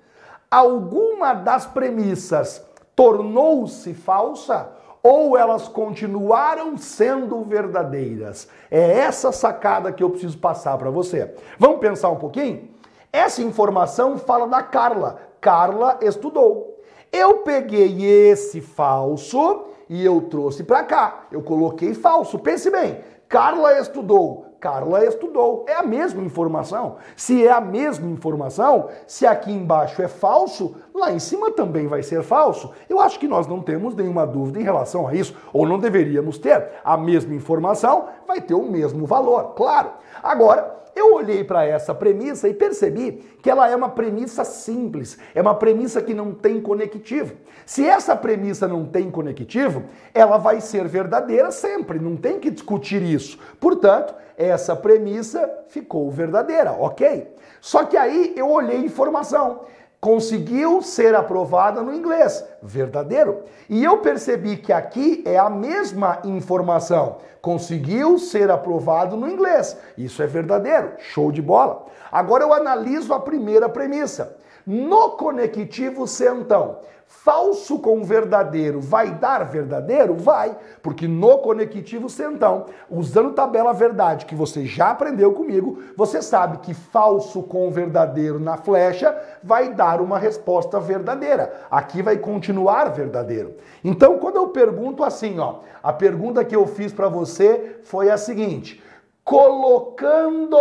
alguma 0.51 1.33
das 1.33 1.67
premissas 1.67 2.65
tornou-se 2.97 3.95
falsa 3.95 4.73
ou 5.03 5.37
elas 5.37 5.69
continuaram 5.69 6.77
sendo 6.77 7.43
verdadeiras? 7.45 8.49
É 8.71 8.99
essa 8.99 9.33
sacada 9.33 9.93
que 9.93 10.03
eu 10.03 10.11
preciso 10.11 10.39
passar 10.39 10.77
para 10.77 10.91
você. 10.91 11.35
Vamos 11.59 11.81
pensar 11.81 12.11
um 12.11 12.17
pouquinho? 12.17 12.69
Essa 13.13 13.43
informação 13.43 14.19
fala 14.19 14.47
da 14.47 14.63
Carla. 14.63 15.19
Carla 15.41 15.99
estudou. 16.03 16.79
Eu 17.13 17.39
peguei 17.39 18.05
esse 18.05 18.61
falso 18.61 19.65
e 19.89 20.05
eu 20.05 20.21
trouxe 20.23 20.63
para 20.63 20.85
cá. 20.85 21.25
Eu 21.33 21.43
coloquei 21.43 21.95
falso. 21.95 22.39
Pense 22.39 22.71
bem. 22.71 23.01
Carla 23.29 23.79
estudou. 23.79 24.50
Carla 24.61 25.05
estudou. 25.07 25.65
É 25.67 25.75
a 25.75 25.83
mesma 25.83 26.23
informação. 26.23 26.97
Se 27.17 27.47
é 27.47 27.51
a 27.51 27.61
mesma 27.61 28.09
informação, 28.11 28.89
se 29.07 29.27
aqui 29.27 29.51
embaixo 29.51 30.03
é 30.03 30.07
falso, 30.07 30.77
lá 30.95 31.11
em 31.11 31.19
cima 31.19 31.51
também 31.51 31.87
vai 31.87 32.03
ser 32.03 32.23
falso. 32.23 32.71
Eu 32.89 33.01
acho 33.01 33.19
que 33.19 33.27
nós 33.27 33.47
não 33.47 33.63
temos 33.63 33.95
nenhuma 33.95 34.27
dúvida 34.27 34.61
em 34.61 34.63
relação 34.63 35.09
a 35.09 35.15
isso, 35.15 35.35
ou 35.53 35.67
não 35.67 35.79
deveríamos 35.79 36.37
ter. 36.37 36.73
A 36.85 36.97
mesma 36.97 37.35
informação 37.35 38.09
vai 38.29 38.41
ter 38.41 38.55
o 38.55 38.63
mesmo 38.63 39.07
valor, 39.07 39.55
claro. 39.55 39.93
Agora, 40.23 40.81
eu 40.95 41.15
olhei 41.15 41.45
para 41.45 41.65
essa 41.65 41.95
premissa 41.95 42.49
e 42.49 42.55
percebi 42.55 43.25
que 43.43 43.49
ela 43.49 43.69
é 43.69 43.75
uma 43.75 43.89
premissa 43.89 44.45
simples, 44.45 45.19
é 45.35 45.41
uma 45.41 45.55
premissa 45.55 46.03
que 46.03 46.13
não 46.13 46.33
tem 46.33 46.61
conectivo. 46.61 47.37
Se 47.65 47.87
essa 47.87 48.17
premissa 48.17 48.67
não 48.67 48.85
tem 48.85 49.11
conectivo, 49.11 49.85
ela 50.13 50.37
vai 50.37 50.61
ser 50.61 50.87
verdadeira 50.89 51.51
sempre, 51.51 51.99
não 51.99 52.17
tem 52.17 52.39
que 52.39 52.51
discutir 52.51 53.03
isso. 53.03 53.39
Portanto, 53.59 54.15
essa 54.37 54.75
premissa 54.75 55.49
ficou 55.69 56.11
verdadeira, 56.11 56.73
ok? 56.73 57.35
Só 57.61 57.85
que 57.85 57.97
aí 57.97 58.35
eu 58.37 58.51
olhei 58.51 58.79
informação 58.79 59.61
conseguiu 60.01 60.81
ser 60.81 61.15
aprovada 61.15 61.83
no 61.83 61.95
inglês. 61.95 62.45
Verdadeiro. 62.63 63.43
E 63.69 63.85
eu 63.85 63.99
percebi 63.99 64.57
que 64.57 64.73
aqui 64.73 65.23
é 65.27 65.39
a 65.39 65.51
mesma 65.51 66.21
informação. 66.25 67.19
Conseguiu 67.43 68.19
ser 68.19 68.51
aprovado 68.51 69.17
no 69.17 69.29
inglês. 69.29 69.77
Isso 69.97 70.23
é 70.23 70.27
verdadeiro. 70.27 70.93
Show 70.99 71.31
de 71.31 71.43
bola. 71.43 71.87
Agora 72.11 72.43
eu 72.43 72.53
analiso 72.53 73.13
a 73.13 73.21
primeira 73.21 73.69
premissa. 73.69 74.37
No 74.67 75.11
conectivo 75.11 76.07
sentão, 76.07 76.79
falso 77.07 77.79
com 77.81 78.05
verdadeiro 78.05 78.81
vai 78.81 79.11
dar 79.11 79.45
verdadeiro? 79.45 80.15
Vai, 80.15 80.57
porque 80.81 81.09
no 81.09 81.39
conectivo 81.39 82.09
sentão, 82.09 82.67
usando 82.89 83.35
tabela 83.35 83.73
verdade 83.73 84.27
que 84.27 84.35
você 84.35 84.65
já 84.65 84.91
aprendeu 84.91 85.33
comigo, 85.33 85.83
você 85.97 86.23
sabe 86.23 86.59
que 86.59 86.73
falso 86.73 87.43
com 87.43 87.71
verdadeiro 87.71 88.39
na 88.39 88.57
flecha 88.57 89.15
vai 89.43 89.75
dar 89.75 90.01
uma 90.01 90.19
resposta 90.19 90.79
verdadeira. 90.79 91.67
Aqui 91.71 92.01
vai 92.01 92.17
continuar 92.17 92.91
verdadeiro. 92.91 93.57
Então, 93.83 94.19
quando 94.19 94.37
eu 94.37 94.49
pergunto 94.49 95.03
assim, 95.03 95.39
ó, 95.39 95.61
a 95.83 95.93
pergunta 95.93 96.45
que 96.45 96.55
eu 96.55 96.67
fiz 96.67 96.93
para 96.93 97.09
você 97.09 97.81
foi 97.83 98.09
a 98.09 98.17
seguinte: 98.17 98.83
colocando 99.25 100.57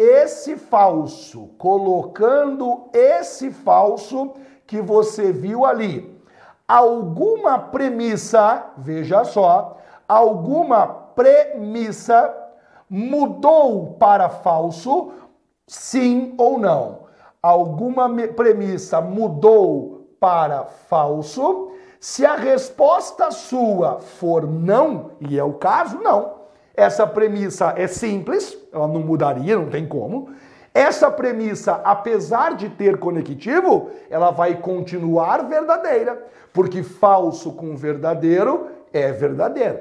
esse 0.00 0.56
falso, 0.56 1.50
colocando 1.58 2.88
esse 2.90 3.50
falso 3.50 4.32
que 4.66 4.80
você 4.80 5.30
viu 5.30 5.66
ali, 5.66 6.18
alguma 6.66 7.58
premissa, 7.58 8.64
veja 8.78 9.24
só, 9.24 9.76
alguma 10.08 10.86
premissa 10.86 12.34
mudou 12.88 13.96
para 13.98 14.30
falso, 14.30 15.12
sim 15.66 16.34
ou 16.38 16.58
não? 16.58 17.00
Alguma 17.42 18.08
premissa 18.34 19.02
mudou 19.02 20.08
para 20.18 20.64
falso? 20.64 21.72
Se 22.00 22.24
a 22.24 22.36
resposta 22.36 23.30
sua 23.30 24.00
for 24.00 24.46
não, 24.46 25.10
e 25.20 25.38
é 25.38 25.44
o 25.44 25.52
caso, 25.52 25.98
não. 25.98 26.39
Essa 26.74 27.06
premissa 27.06 27.74
é 27.76 27.86
simples, 27.86 28.56
ela 28.72 28.86
não 28.86 29.00
mudaria, 29.00 29.56
não 29.56 29.68
tem 29.68 29.86
como. 29.86 30.30
Essa 30.72 31.10
premissa, 31.10 31.80
apesar 31.84 32.54
de 32.54 32.68
ter 32.68 32.98
conectivo, 32.98 33.90
ela 34.08 34.30
vai 34.30 34.60
continuar 34.60 35.48
verdadeira, 35.48 36.26
porque 36.52 36.82
falso 36.82 37.52
com 37.52 37.76
verdadeiro 37.76 38.68
é 38.92 39.10
verdadeiro. 39.10 39.80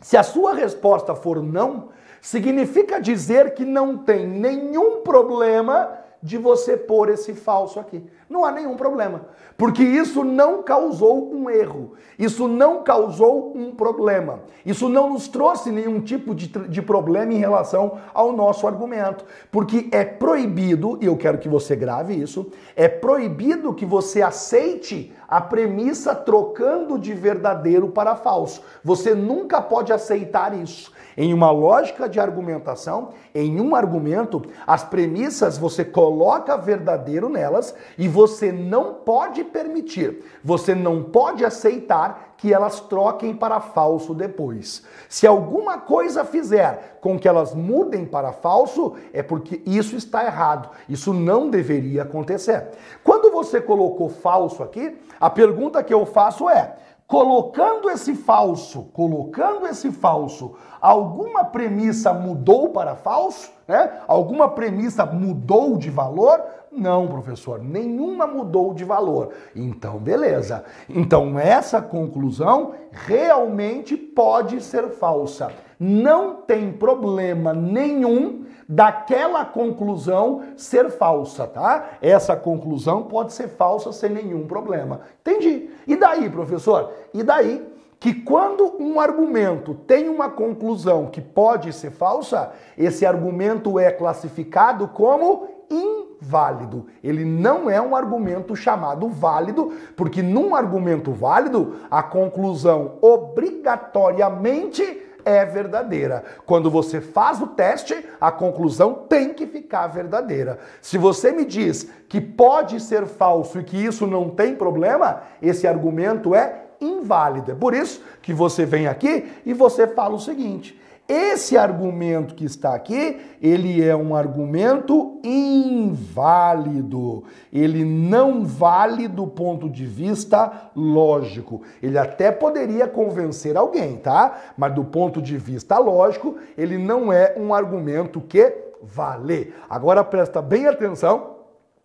Se 0.00 0.16
a 0.16 0.22
sua 0.22 0.54
resposta 0.54 1.14
for 1.14 1.42
não, 1.42 1.90
significa 2.20 3.00
dizer 3.00 3.54
que 3.54 3.64
não 3.64 3.96
tem 3.96 4.26
nenhum 4.26 5.02
problema 5.02 6.05
de 6.22 6.36
você 6.38 6.76
pôr 6.76 7.08
esse 7.08 7.34
falso 7.34 7.78
aqui. 7.78 8.02
Não 8.28 8.44
há 8.44 8.50
nenhum 8.50 8.76
problema, 8.76 9.26
porque 9.56 9.82
isso 9.82 10.24
não 10.24 10.62
causou 10.62 11.32
um 11.32 11.48
erro, 11.48 11.92
isso 12.18 12.48
não 12.48 12.82
causou 12.82 13.52
um 13.54 13.72
problema, 13.72 14.40
isso 14.64 14.88
não 14.88 15.10
nos 15.10 15.28
trouxe 15.28 15.70
nenhum 15.70 16.00
tipo 16.00 16.34
de, 16.34 16.48
de 16.48 16.82
problema 16.82 17.32
em 17.32 17.38
relação 17.38 17.98
ao 18.12 18.32
nosso 18.32 18.66
argumento, 18.66 19.24
porque 19.50 19.88
é 19.92 20.04
proibido, 20.04 20.98
e 21.00 21.06
eu 21.06 21.16
quero 21.16 21.38
que 21.38 21.48
você 21.48 21.76
grave 21.76 22.14
isso, 22.14 22.50
é 22.74 22.88
proibido 22.88 23.72
que 23.72 23.86
você 23.86 24.22
aceite 24.22 25.12
a 25.28 25.40
premissa 25.40 26.14
trocando 26.14 26.98
de 26.98 27.14
verdadeiro 27.14 27.88
para 27.88 28.16
falso. 28.16 28.62
Você 28.82 29.14
nunca 29.14 29.60
pode 29.60 29.92
aceitar 29.92 30.52
isso. 30.60 30.92
Em 31.16 31.32
uma 31.32 31.50
lógica 31.50 32.08
de 32.08 32.20
argumentação, 32.20 33.10
em 33.34 33.60
um 33.60 33.74
argumento, 33.74 34.42
as 34.66 34.84
premissas 34.84 35.56
você 35.56 35.84
coloca 35.84 36.56
verdadeiro 36.56 37.28
nelas 37.28 37.74
e 37.96 38.06
você 38.06 38.52
não 38.52 38.94
pode 38.94 39.42
permitir, 39.44 40.22
você 40.44 40.74
não 40.74 41.02
pode 41.02 41.44
aceitar 41.44 42.34
que 42.36 42.52
elas 42.52 42.80
troquem 42.80 43.34
para 43.34 43.60
falso 43.60 44.14
depois. 44.14 44.84
Se 45.08 45.26
alguma 45.26 45.78
coisa 45.78 46.24
fizer 46.24 46.98
com 47.00 47.18
que 47.18 47.26
elas 47.26 47.54
mudem 47.54 48.04
para 48.04 48.32
falso, 48.32 48.94
é 49.12 49.22
porque 49.22 49.62
isso 49.64 49.96
está 49.96 50.24
errado. 50.24 50.68
Isso 50.88 51.14
não 51.14 51.48
deveria 51.48 52.02
acontecer. 52.02 52.68
Quando 53.02 53.30
você 53.30 53.60
colocou 53.60 54.08
falso 54.08 54.62
aqui, 54.62 54.98
a 55.18 55.30
pergunta 55.30 55.82
que 55.82 55.94
eu 55.94 56.04
faço 56.04 56.48
é: 56.50 56.76
colocando 57.06 57.88
esse 57.88 58.14
falso, 58.14 58.84
colocando 58.92 59.66
esse 59.66 59.92
falso, 59.92 60.54
alguma 60.80 61.44
premissa 61.44 62.12
mudou 62.12 62.70
para 62.70 62.96
falso? 62.96 63.50
Né? 63.66 64.00
Alguma 64.06 64.48
premissa 64.48 65.06
mudou 65.06 65.76
de 65.76 65.90
valor? 65.90 66.42
Não, 66.70 67.06
professor, 67.06 67.62
nenhuma 67.62 68.26
mudou 68.26 68.74
de 68.74 68.84
valor. 68.84 69.32
Então, 69.54 69.98
beleza. 69.98 70.64
Então, 70.88 71.38
essa 71.38 71.80
conclusão 71.80 72.74
realmente 72.90 73.96
pode 73.96 74.60
ser 74.60 74.90
falsa. 74.90 75.50
Não 75.78 76.34
tem 76.34 76.72
problema 76.72 77.52
nenhum 77.52 78.45
daquela 78.68 79.44
conclusão 79.44 80.42
ser 80.56 80.90
falsa, 80.90 81.46
tá? 81.46 81.90
Essa 82.02 82.34
conclusão 82.34 83.04
pode 83.04 83.32
ser 83.32 83.48
falsa 83.48 83.92
sem 83.92 84.10
nenhum 84.10 84.46
problema. 84.46 85.02
Entendi. 85.20 85.70
E 85.86 85.96
daí, 85.96 86.28
professor? 86.28 86.92
E 87.14 87.22
daí 87.22 87.64
que 87.98 88.12
quando 88.12 88.76
um 88.78 89.00
argumento 89.00 89.74
tem 89.74 90.08
uma 90.08 90.28
conclusão 90.28 91.06
que 91.06 91.20
pode 91.20 91.72
ser 91.72 91.90
falsa, 91.90 92.52
esse 92.76 93.06
argumento 93.06 93.78
é 93.78 93.90
classificado 93.90 94.88
como 94.88 95.48
inválido. 95.70 96.86
Ele 97.02 97.24
não 97.24 97.70
é 97.70 97.80
um 97.80 97.96
argumento 97.96 98.54
chamado 98.54 99.08
válido, 99.08 99.72
porque 99.96 100.22
num 100.22 100.54
argumento 100.54 101.10
válido, 101.10 101.76
a 101.90 102.02
conclusão 102.02 102.98
obrigatoriamente 103.00 105.05
é 105.26 105.44
verdadeira. 105.44 106.22
Quando 106.46 106.70
você 106.70 107.00
faz 107.00 107.42
o 107.42 107.48
teste, 107.48 108.06
a 108.20 108.30
conclusão 108.30 108.94
tem 109.08 109.34
que 109.34 109.44
ficar 109.44 109.88
verdadeira. 109.88 110.60
Se 110.80 110.96
você 110.96 111.32
me 111.32 111.44
diz 111.44 111.90
que 112.08 112.20
pode 112.20 112.78
ser 112.78 113.04
falso 113.06 113.58
e 113.58 113.64
que 113.64 113.76
isso 113.76 114.06
não 114.06 114.30
tem 114.30 114.54
problema, 114.54 115.22
esse 115.42 115.66
argumento 115.66 116.32
é 116.32 116.62
inválido. 116.80 117.50
É 117.50 117.54
por 117.54 117.74
isso 117.74 118.00
que 118.22 118.32
você 118.32 118.64
vem 118.64 118.86
aqui 118.86 119.28
e 119.44 119.52
você 119.52 119.88
fala 119.88 120.14
o 120.14 120.20
seguinte: 120.20 120.80
esse 121.08 121.56
argumento 121.56 122.34
que 122.34 122.44
está 122.44 122.74
aqui, 122.74 123.20
ele 123.40 123.84
é 123.84 123.94
um 123.94 124.14
argumento 124.14 125.20
inválido. 125.22 127.22
Ele 127.52 127.84
não 127.84 128.44
vale 128.44 129.06
do 129.06 129.26
ponto 129.26 129.70
de 129.70 129.86
vista 129.86 130.70
lógico. 130.74 131.62
Ele 131.80 131.96
até 131.96 132.32
poderia 132.32 132.88
convencer 132.88 133.56
alguém, 133.56 133.98
tá? 133.98 134.36
Mas 134.56 134.74
do 134.74 134.84
ponto 134.84 135.22
de 135.22 135.38
vista 135.38 135.78
lógico, 135.78 136.36
ele 136.58 136.76
não 136.76 137.12
é 137.12 137.34
um 137.36 137.54
argumento 137.54 138.20
que 138.20 138.52
vale. 138.82 139.54
Agora 139.70 140.02
presta 140.02 140.42
bem 140.42 140.66
atenção 140.66 141.36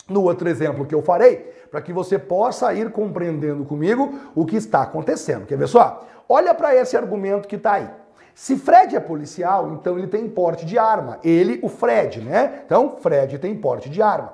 no 0.10 0.24
outro 0.24 0.50
exemplo 0.50 0.86
que 0.86 0.96
eu 0.96 1.02
farei, 1.02 1.52
para 1.70 1.82
que 1.82 1.94
você 1.94 2.18
possa 2.18 2.74
ir 2.74 2.92
compreendendo 2.92 3.64
comigo 3.66 4.20
o 4.36 4.46
que 4.46 4.56
está 4.56 4.82
acontecendo. 4.82 5.46
Quer 5.46 5.58
ver 5.58 5.68
só? 5.68 6.06
Olha 6.28 6.54
para 6.54 6.76
esse 6.76 6.98
argumento 6.98 7.48
que 7.48 7.56
está 7.56 7.74
aí. 7.74 8.01
Se 8.34 8.56
Fred 8.56 8.96
é 8.96 9.00
policial, 9.00 9.74
então 9.74 9.98
ele 9.98 10.08
tem 10.08 10.28
porte 10.28 10.66
de 10.66 10.78
arma. 10.78 11.20
Ele, 11.24 11.60
o 11.62 11.70
Fred, 11.70 12.22
né? 12.22 12.62
Então, 12.66 12.98
Fred 13.00 13.38
tem 13.40 13.56
porte 13.56 13.90
de 13.90 14.02
arma. 14.02 14.34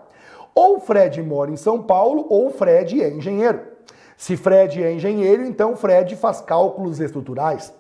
Ou 0.53 0.79
Fred 0.79 1.21
mora 1.21 1.51
em 1.51 1.57
São 1.57 1.83
Paulo, 1.83 2.25
ou 2.29 2.49
Fred 2.49 3.01
é 3.01 3.09
engenheiro. 3.09 3.61
Se 4.15 4.35
Fred 4.35 4.83
é 4.83 4.91
engenheiro, 4.91 5.45
então 5.45 5.75
Fred 5.75 6.15
faz 6.15 6.41
cálculos 6.41 6.99
estruturais. 6.99 7.73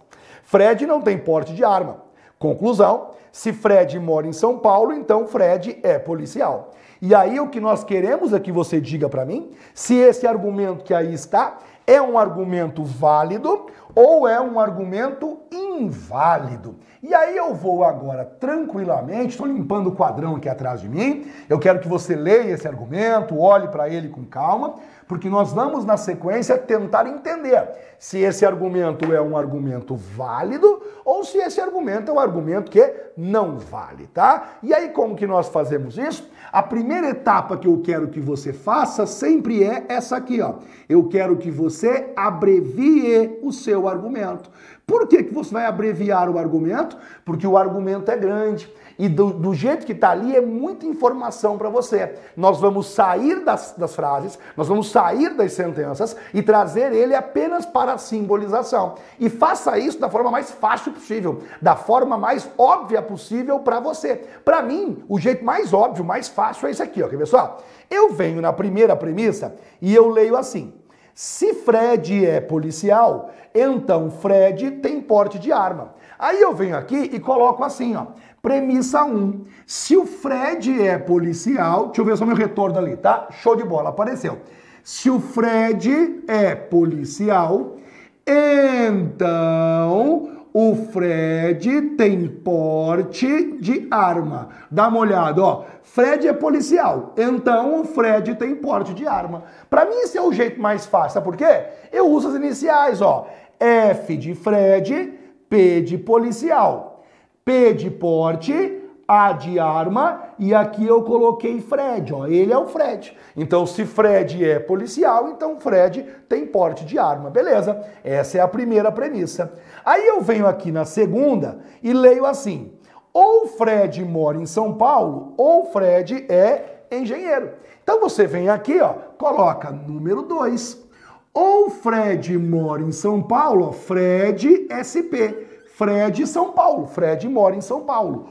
Fred 0.43 0.85
não 0.85 1.01
tem 1.01 1.17
porte 1.17 1.53
de 1.53 1.63
arma. 1.63 2.03
Conclusão: 2.37 3.09
se 3.31 3.51
Fred 3.51 3.99
mora 3.99 4.27
em 4.27 4.33
São 4.33 4.59
Paulo, 4.59 4.93
então 4.93 5.27
Fred 5.27 5.79
é 5.81 5.97
policial. 5.97 6.71
E 7.01 7.13
aí 7.13 7.39
o 7.39 7.49
que 7.49 7.59
nós 7.59 7.83
queremos 7.83 8.33
é 8.33 8.39
que 8.39 8.51
você 8.51 8.81
diga 8.81 9.07
para 9.07 9.25
mim 9.25 9.51
se 9.73 9.95
esse 9.95 10.25
argumento 10.25 10.83
que 10.83 10.93
aí 10.93 11.13
está 11.13 11.57
é 11.85 12.01
um 12.01 12.17
argumento 12.17 12.83
válido 12.83 13.67
ou 13.95 14.27
é 14.27 14.39
um 14.41 14.59
argumento 14.59 15.39
inválido. 15.51 16.75
E 17.01 17.13
aí 17.13 17.37
eu 17.37 17.55
vou 17.55 17.83
agora 17.83 18.25
tranquilamente, 18.25 19.29
estou 19.29 19.47
limpando 19.47 19.87
o 19.87 19.95
quadrão 19.95 20.35
aqui 20.35 20.49
atrás 20.49 20.81
de 20.81 20.89
mim. 20.89 21.25
Eu 21.47 21.57
quero 21.57 21.79
que 21.79 21.87
você 21.87 22.15
leia 22.15 22.53
esse 22.53 22.67
argumento, 22.67 23.39
olhe 23.39 23.69
para 23.69 23.87
ele 23.87 24.09
com 24.09 24.25
calma, 24.25 24.75
porque 25.07 25.29
nós 25.29 25.53
vamos 25.53 25.85
na 25.85 25.95
sequência 25.95 26.57
tentar 26.57 27.07
entender 27.07 27.69
se 27.97 28.19
esse 28.19 28.45
argumento 28.45 29.11
é 29.13 29.21
um 29.21 29.35
argumento 29.37 29.95
válido 29.95 30.81
ou 31.03 31.23
se 31.23 31.37
esse 31.37 31.59
argumento 31.59 32.11
é 32.11 32.13
um 32.13 32.19
argumento 32.19 32.69
que 32.69 32.93
não 33.15 33.57
vale, 33.57 34.07
tá? 34.07 34.57
E 34.61 34.73
aí 34.73 34.89
como 34.89 35.15
que 35.15 35.25
nós 35.25 35.47
fazemos 35.47 35.97
isso? 35.97 36.29
A 36.51 36.61
primeira 36.61 37.09
etapa 37.09 37.57
que 37.57 37.67
eu 37.67 37.81
quero 37.81 38.09
que 38.09 38.19
você 38.19 38.53
faça 38.53 39.05
sempre 39.07 39.63
é 39.63 39.85
essa 39.89 40.17
aqui, 40.17 40.41
ó. 40.41 40.55
Eu 40.87 41.07
quero 41.07 41.37
que 41.37 41.49
você 41.49 42.11
abrevie 42.15 43.39
o 43.41 43.51
seu 43.51 43.87
argumento. 43.87 44.49
Por 44.85 45.07
que, 45.07 45.23
que 45.23 45.33
você 45.33 45.53
vai 45.53 45.65
abreviar 45.65 46.29
o 46.29 46.37
argumento? 46.37 46.97
Porque 47.25 47.45
o 47.45 47.57
argumento 47.57 48.09
é 48.09 48.15
grande. 48.15 48.71
E 48.99 49.07
do, 49.07 49.31
do 49.31 49.53
jeito 49.53 49.85
que 49.85 49.91
está 49.91 50.09
ali 50.09 50.35
é 50.35 50.41
muita 50.41 50.85
informação 50.85 51.57
para 51.57 51.69
você. 51.69 52.15
Nós 52.35 52.59
vamos 52.59 52.87
sair 52.87 53.43
das, 53.43 53.75
das 53.77 53.95
frases, 53.95 54.39
nós 54.55 54.67
vamos 54.67 54.89
sair 54.89 55.35
das 55.35 55.53
sentenças 55.53 56.15
e 56.33 56.41
trazer 56.41 56.91
ele 56.93 57.13
apenas 57.13 57.65
para 57.65 57.93
a 57.93 57.97
simbolização. 57.97 58.95
E 59.19 59.29
faça 59.29 59.77
isso 59.77 59.99
da 59.99 60.09
forma 60.09 60.31
mais 60.31 60.49
fácil 60.49 60.91
possível, 60.91 61.43
da 61.61 61.75
forma 61.75 62.17
mais 62.17 62.49
óbvia 62.57 63.01
possível 63.01 63.59
para 63.59 63.79
você. 63.79 64.15
Para 64.43 64.61
mim, 64.61 65.03
o 65.07 65.19
jeito 65.19 65.45
mais 65.45 65.73
óbvio, 65.73 66.03
mais 66.03 66.27
fácil 66.27 66.67
é 66.67 66.71
esse 66.71 66.81
aqui, 66.81 67.03
ó. 67.03 67.07
Quer 67.07 67.17
ver 67.17 67.27
só? 67.27 67.59
Eu 67.89 68.13
venho 68.13 68.41
na 68.41 68.51
primeira 68.51 68.95
premissa 68.95 69.55
e 69.81 69.93
eu 69.93 70.09
leio 70.09 70.35
assim. 70.35 70.73
Se 71.19 71.51
Fred 71.51 72.27
é 72.27 72.39
policial, 72.39 73.31
então 73.51 74.11
Fred 74.11 74.69
tem 74.69 75.01
porte 75.01 75.39
de 75.39 75.51
arma. 75.51 75.95
Aí 76.19 76.39
eu 76.39 76.53
venho 76.53 76.77
aqui 76.77 77.09
e 77.11 77.19
coloco 77.19 77.63
assim, 77.63 77.95
ó. 77.95 78.05
Premissa 78.39 79.03
1. 79.03 79.41
Se 79.65 79.97
o 79.97 80.05
Fred 80.05 80.79
é 80.79 80.95
policial, 80.95 81.87
deixa 81.87 82.01
eu 82.01 82.05
ver 82.05 82.17
só 82.17 82.23
meu 82.23 82.35
retorno 82.35 82.77
ali, 82.77 82.95
tá? 82.95 83.29
Show 83.31 83.55
de 83.55 83.63
bola, 83.63 83.89
apareceu. 83.89 84.37
Se 84.83 85.09
o 85.09 85.19
Fred 85.19 86.23
é 86.27 86.53
policial, 86.53 87.77
então 88.23 90.36
o 90.59 90.75
Fred 90.91 91.81
tem 91.97 92.27
porte 92.27 93.57
de 93.61 93.87
arma. 93.91 94.49
Dá 94.71 94.87
uma 94.87 94.97
olhada, 94.97 95.39
ó. 95.39 95.65
Fred 95.83 96.27
é 96.27 96.33
policial, 96.33 97.13
então 97.15 97.79
o 97.81 97.85
Fred 97.85 98.33
tem 98.33 98.55
porte 98.55 98.91
de 98.95 99.05
arma. 99.05 99.43
Para 99.69 99.85
mim 99.85 99.97
esse 99.97 100.17
é 100.17 100.21
o 100.21 100.33
jeito 100.33 100.59
mais 100.59 100.87
fácil, 100.87 101.11
sabe 101.11 101.25
por 101.25 101.37
quê? 101.37 101.63
Eu 101.91 102.07
uso 102.07 102.29
as 102.29 102.33
iniciais, 102.33 103.03
ó. 103.03 103.27
F 103.59 104.17
de 104.17 104.33
Fred, 104.33 105.13
P 105.47 105.81
de 105.81 105.95
policial. 105.95 107.03
P 107.45 107.75
de 107.75 107.91
porte, 107.91 108.81
A 109.07 109.33
de 109.33 109.59
arma 109.59 110.23
e 110.39 110.53
aqui 110.53 110.85
eu 110.85 111.03
coloquei 111.03 111.59
Fred, 111.59 112.13
ó, 112.13 112.27
ele 112.27 112.53
é 112.53 112.57
o 112.57 112.67
Fred. 112.67 113.17
Então 113.35 113.65
se 113.65 113.85
Fred 113.85 114.43
é 114.43 114.59
policial, 114.59 115.29
então 115.29 115.59
Fred 115.59 116.05
tem 116.29 116.45
porte 116.45 116.85
de 116.85 116.99
arma, 116.99 117.29
beleza? 117.29 117.83
Essa 118.03 118.37
é 118.37 118.41
a 118.41 118.47
primeira 118.47 118.91
premissa. 118.91 119.53
Aí 119.85 120.05
eu 120.07 120.21
venho 120.21 120.47
aqui 120.47 120.71
na 120.71 120.85
segunda 120.85 121.59
e 121.81 121.91
leio 121.93 122.25
assim: 122.25 122.71
ou 123.13 123.47
Fred 123.47 124.05
mora 124.05 124.37
em 124.37 124.45
São 124.45 124.73
Paulo, 124.73 125.33
ou 125.37 125.65
Fred 125.65 126.25
é 126.29 126.83
engenheiro. 126.91 127.51
Então 127.81 127.99
você 127.99 128.27
vem 128.27 128.49
aqui, 128.49 128.79
ó, 128.79 128.93
coloca 129.17 129.71
número 129.71 130.21
2. 130.21 130.85
Ou 131.33 131.69
Fred 131.69 132.37
mora 132.37 132.81
em 132.81 132.91
São 132.91 133.21
Paulo, 133.21 133.69
ó, 133.69 133.71
Fred 133.71 134.67
SP. 134.69 135.47
Fred 135.77 136.25
São 136.27 136.51
Paulo, 136.53 136.87
Fred 136.87 137.27
mora 137.27 137.55
em 137.55 137.61
São 137.61 137.81
Paulo. 137.81 138.29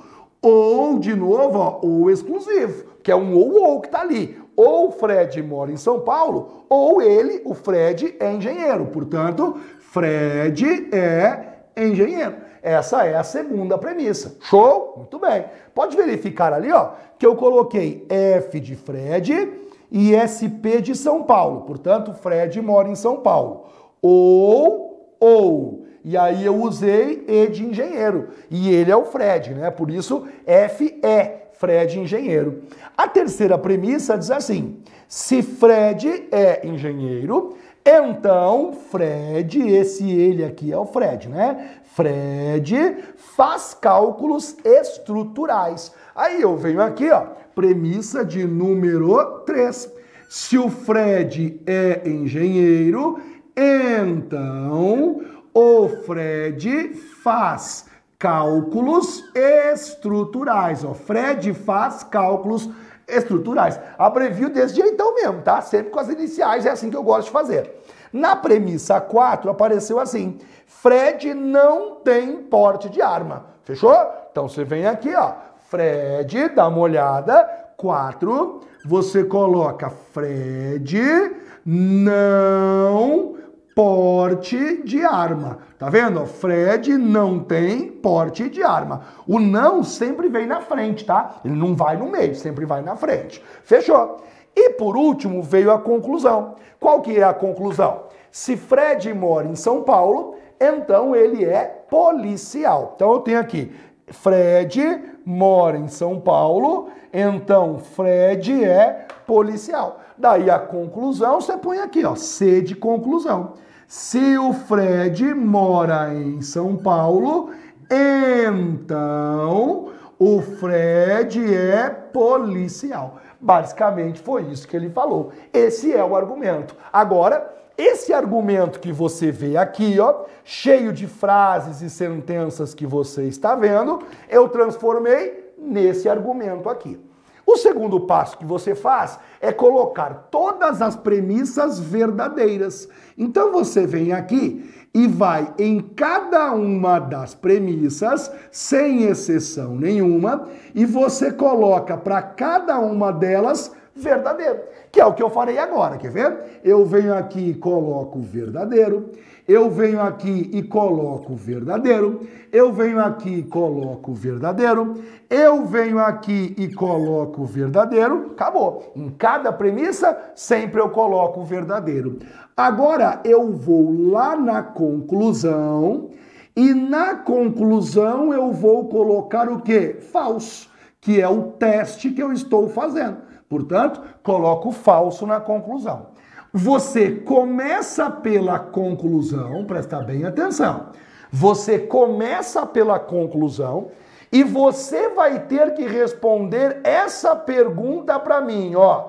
Ou, 0.49 1.01
de 1.01 1.13
novo, 1.13 1.59
ó, 1.59 1.81
ou 1.83 2.09
exclusivo, 2.09 2.85
que 3.03 3.11
é 3.11 3.17
um 3.17 3.35
ou 3.37 3.65
ou 3.65 3.81
que 3.81 3.89
tá 3.89 4.03
ali. 4.03 4.39
Ou 4.55 4.93
Fred 4.93 5.43
mora 5.43 5.73
em 5.73 5.77
São 5.77 6.03
Paulo, 6.03 6.65
ou 6.69 7.03
ele, 7.03 7.43
o 7.45 7.53
Fred, 7.53 8.15
é 8.21 8.33
engenheiro. 8.33 8.87
Portanto, 8.87 9.57
Fred 9.81 10.89
é 10.93 11.57
engenheiro. 11.77 12.37
Essa 12.63 13.05
é 13.05 13.17
a 13.17 13.25
segunda 13.25 13.77
premissa. 13.77 14.37
Show? 14.43 14.95
Muito 14.99 15.19
bem. 15.19 15.47
Pode 15.75 15.97
verificar 15.97 16.53
ali, 16.53 16.71
ó, 16.71 16.91
que 17.19 17.27
eu 17.27 17.35
coloquei 17.35 18.07
F 18.09 18.61
de 18.61 18.77
Fred 18.77 19.53
e 19.91 20.15
SP 20.15 20.81
de 20.81 20.95
São 20.95 21.25
Paulo. 21.25 21.63
Portanto, 21.63 22.15
Fred 22.15 22.63
mora 22.63 22.89
em 22.89 22.95
São 22.95 23.17
Paulo. 23.17 23.65
Ou, 24.01 25.17
ou. 25.19 25.86
E 26.09 26.17
aí 26.17 26.47
eu 26.47 26.55
usei 26.55 27.25
E 27.27 27.49
de 27.49 27.67
engenheiro. 27.67 28.29
E 28.49 28.73
ele 28.73 28.93
é 28.93 28.97
o 28.97 29.07
Fred, 29.07 29.53
né? 29.53 29.73
Por 29.73 29.91
isso, 29.91 30.25
F 30.47 31.01
é 31.03 31.49
Fred 31.55 31.99
engenheiro. 31.99 32.63
A 32.97 33.09
terceira 33.09 33.59
premissa 33.59 34.17
diz 34.17 34.31
assim: 34.31 34.77
se 35.09 35.43
Fred 35.43 36.29
é 36.31 36.65
engenheiro, 36.65 37.57
então, 37.85 38.73
Fred, 38.73 39.61
esse 39.69 40.09
ele 40.09 40.45
aqui 40.45 40.73
é 40.73 40.79
o 40.79 40.87
Fred, 40.87 41.29
né? 41.29 41.71
Fred 41.97 42.99
faz 43.17 43.75
cálculos 43.75 44.57
estruturais. 44.65 45.93
Aí 46.15 46.41
eu 46.41 46.57
venho 46.57 46.83
aqui, 46.83 47.11
ó, 47.11 47.23
premissa 47.53 48.25
de 48.25 48.47
número 48.47 49.41
3. 49.41 49.93
Se 50.29 50.57
o 50.57 50.71
Fred 50.71 51.61
é 51.67 52.09
engenheiro, 52.09 53.19
então 53.57 55.21
o 55.57 55.89
Fred 55.89 56.93
faz 57.23 57.87
cálculos 58.19 59.25
estruturais. 59.35 60.85
O 60.85 60.93
Fred 60.93 61.55
faz 61.55 62.03
cálculos 62.03 62.69
estruturais. 63.09 63.81
Abrevio 63.97 64.51
desse 64.51 64.75
jeitão 64.75 65.15
mesmo, 65.15 65.41
tá? 65.41 65.63
Sempre 65.63 65.91
com 65.91 65.99
as 65.99 66.11
iniciais, 66.11 66.67
é 66.67 66.71
assim 66.71 66.91
que 66.91 66.97
eu 66.97 67.03
gosto 67.03 67.29
de 67.29 67.31
fazer. 67.31 67.75
Na 68.13 68.37
premissa 68.37 69.01
4 69.01 69.51
apareceu 69.51 69.99
assim: 69.99 70.37
Fred 70.67 71.33
não 71.33 71.95
tem 71.95 72.37
porte 72.37 72.91
de 72.91 73.01
arma. 73.01 73.47
Fechou? 73.65 73.97
Então 74.31 74.51
você 74.51 74.63
vem 74.63 74.87
aqui, 74.87 75.15
ó. 75.15 75.33
Fred, 75.71 76.51
dá 76.51 76.69
uma 76.69 76.81
olhada. 76.81 77.49
4. 77.79 78.61
Você 78.85 79.25
coloca 79.25 79.89
Fred 79.89 81.35
não 81.65 83.37
porte 83.77 84.83
de 84.85 85.05
arma. 85.05 85.59
Tá 85.79 85.91
vendo? 85.91 86.25
Fred 86.25 86.97
não 86.97 87.39
tem 87.39 87.91
porte 87.91 88.49
de 88.49 88.63
arma. 88.63 89.03
O 89.29 89.39
não 89.39 89.85
sempre 89.85 90.31
vem 90.31 90.47
na 90.47 90.63
frente, 90.63 91.05
tá? 91.05 91.43
Ele 91.45 91.55
não 91.55 91.77
vai 91.77 91.99
no 91.99 92.11
meio, 92.11 92.35
sempre 92.35 92.65
vai 92.65 92.81
na 92.81 92.97
frente. 92.97 93.45
Fechou? 93.63 94.17
E 94.57 94.71
por 94.71 94.97
último 94.97 95.43
veio 95.43 95.71
a 95.71 95.79
conclusão. 95.79 96.55
Qual 96.81 97.03
que 97.03 97.19
é 97.19 97.23
a 97.23 97.35
conclusão? 97.35 98.05
Se 98.31 98.57
Fred 98.57 99.13
mora 99.13 99.47
em 99.47 99.55
São 99.55 99.83
Paulo, 99.83 100.37
então 100.59 101.15
ele 101.15 101.45
é 101.45 101.65
policial. 101.65 102.95
Então 102.97 103.13
eu 103.13 103.21
tenho 103.21 103.39
aqui 103.39 103.75
Fred 104.09 105.03
mora 105.23 105.77
em 105.77 105.89
São 105.89 106.19
Paulo, 106.19 106.89
então 107.13 107.79
Fred 107.79 108.65
é 108.65 109.07
policial. 109.27 110.01
Daí 110.17 110.49
a 110.49 110.59
conclusão 110.59 111.43
você 111.43 111.59
põe 111.59 111.79
aqui, 111.79 112.07
ó, 112.07 112.15
C 112.15 112.63
de 112.63 112.75
conclusão. 112.75 113.66
Se 113.87 114.37
o 114.37 114.53
Fred 114.53 115.33
mora 115.33 116.13
em 116.13 116.43
São 116.43 116.77
Paulo, 116.77 117.53
então 117.89 119.93
o 120.19 120.43
Fred 120.43 121.55
é 121.55 121.89
policial. 121.89 123.19
Basicamente 123.41 124.21
foi 124.21 124.43
isso 124.45 124.67
que 124.67 124.77
ele 124.77 124.91
falou. 124.91 125.31
Esse 125.53 125.95
é 125.95 126.03
o 126.03 126.17
argumento. 126.17 126.75
Agora, 126.93 127.55
esse 127.79 128.13
argumento 128.13 128.81
que 128.81 128.91
você 128.91 129.31
vê 129.31 129.57
aqui, 129.57 130.01
ó, 130.01 130.25
cheio 130.43 130.93
de 130.93 131.07
frases 131.07 131.81
e 131.81 131.89
sentenças 131.89 132.75
que 132.75 132.87
você 132.87 133.25
está 133.25 133.55
vendo, 133.55 134.01
eu 134.29 134.49
transformei 134.49 135.53
nesse 135.57 136.09
argumento 136.09 136.69
aqui. 136.69 136.99
O 137.47 137.57
segundo 137.57 138.01
passo 138.01 138.37
que 138.37 138.45
você 138.45 138.75
faz 138.75 139.21
é 139.41 139.53
colocar 139.53 140.27
todas 140.33 140.83
as 140.83 140.97
premissas 140.97 141.79
verdadeiras. 141.79 142.89
Então 143.17 143.53
você 143.53 143.87
vem 143.87 144.13
aqui 144.13 144.69
e 144.93 145.07
vai 145.07 145.55
em 145.57 145.79
cada 145.81 146.53
uma 146.53 146.99
das 146.99 147.35
premissas, 147.35 148.33
sem 148.51 149.05
exceção 149.05 149.77
nenhuma, 149.77 150.49
e 150.75 150.85
você 150.85 151.31
coloca 151.31 151.97
para 151.97 152.21
cada 152.21 152.81
uma 152.81 153.13
delas 153.13 153.71
verdadeiro, 153.95 154.61
que 154.93 155.01
é 155.01 155.07
o 155.07 155.15
que 155.15 155.23
eu 155.23 155.31
farei 155.31 155.59
agora, 155.59 155.97
quer 155.97 156.11
ver? 156.11 156.61
Eu 156.63 156.85
venho 156.85 157.15
aqui 157.15 157.51
e 157.51 157.55
coloco 157.55 158.21
verdadeiro, 158.21 159.11
eu 159.49 159.71
venho 159.71 160.01
aqui 160.01 160.51
e 160.53 160.63
coloco 160.63 161.37
verdadeiro, 161.37 162.27
eu 162.53 162.73
venho 162.73 162.99
aqui 162.99 163.39
e 163.39 163.43
coloco 163.45 164.13
verdadeiro, 164.13 164.95
eu 165.31 165.65
venho 165.65 166.01
aqui 166.01 166.55
e 166.59 166.69
coloco 166.75 167.45
verdadeiro, 167.45 168.33
acabou. 168.33 168.93
Em 168.97 169.09
cada 169.11 169.53
premissa, 169.53 170.19
sempre 170.35 170.81
eu 170.81 170.91
coloco 170.91 171.45
verdadeiro. 171.45 172.19
Agora 172.57 173.21
eu 173.25 173.53
vou 173.53 174.11
lá 174.11 174.37
na 174.37 174.63
conclusão 174.63 176.11
e 176.57 176.75
na 176.75 177.15
conclusão 177.15 178.33
eu 178.33 178.51
vou 178.51 178.89
colocar 178.89 179.49
o 179.49 179.61
que? 179.61 179.95
Falso, 180.01 180.69
que 181.01 181.21
é 181.21 181.29
o 181.29 181.53
teste 181.53 182.11
que 182.11 182.23
eu 182.23 182.33
estou 182.33 182.69
fazendo. 182.69 183.19
Portanto, 183.49 184.03
coloco 184.23 184.73
falso 184.73 185.25
na 185.25 185.39
conclusão. 185.39 186.16
Você 186.59 187.11
começa 187.11 188.11
pela 188.11 188.59
conclusão, 188.59 189.67
presta 189.67 190.01
bem 190.01 190.25
atenção. 190.25 190.87
Você 191.31 191.79
começa 191.79 192.65
pela 192.65 192.99
conclusão 192.99 193.89
e 194.33 194.43
você 194.43 195.11
vai 195.11 195.41
ter 195.41 195.75
que 195.75 195.87
responder 195.87 196.81
essa 196.83 197.37
pergunta 197.37 198.19
para 198.19 198.41
mim, 198.41 198.75
ó. 198.75 199.09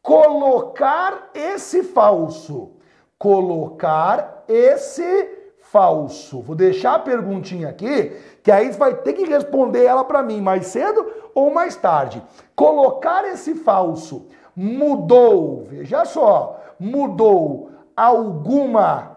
Colocar 0.00 1.28
esse 1.34 1.82
falso. 1.82 2.70
Colocar 3.18 4.44
esse 4.48 5.28
falso. 5.60 6.40
Vou 6.40 6.56
deixar 6.56 6.94
a 6.94 6.98
perguntinha 6.98 7.68
aqui, 7.68 8.16
que 8.42 8.50
aí 8.50 8.70
vai 8.70 8.94
ter 8.94 9.12
que 9.12 9.26
responder 9.26 9.84
ela 9.84 10.04
para 10.04 10.22
mim 10.22 10.40
mais 10.40 10.68
cedo 10.68 11.06
ou 11.34 11.52
mais 11.52 11.76
tarde. 11.76 12.22
Colocar 12.56 13.26
esse 13.26 13.54
falso 13.56 14.26
mudou, 14.56 15.66
veja 15.68 16.06
só, 16.06 16.57
mudou 16.78 17.70
alguma 17.96 19.16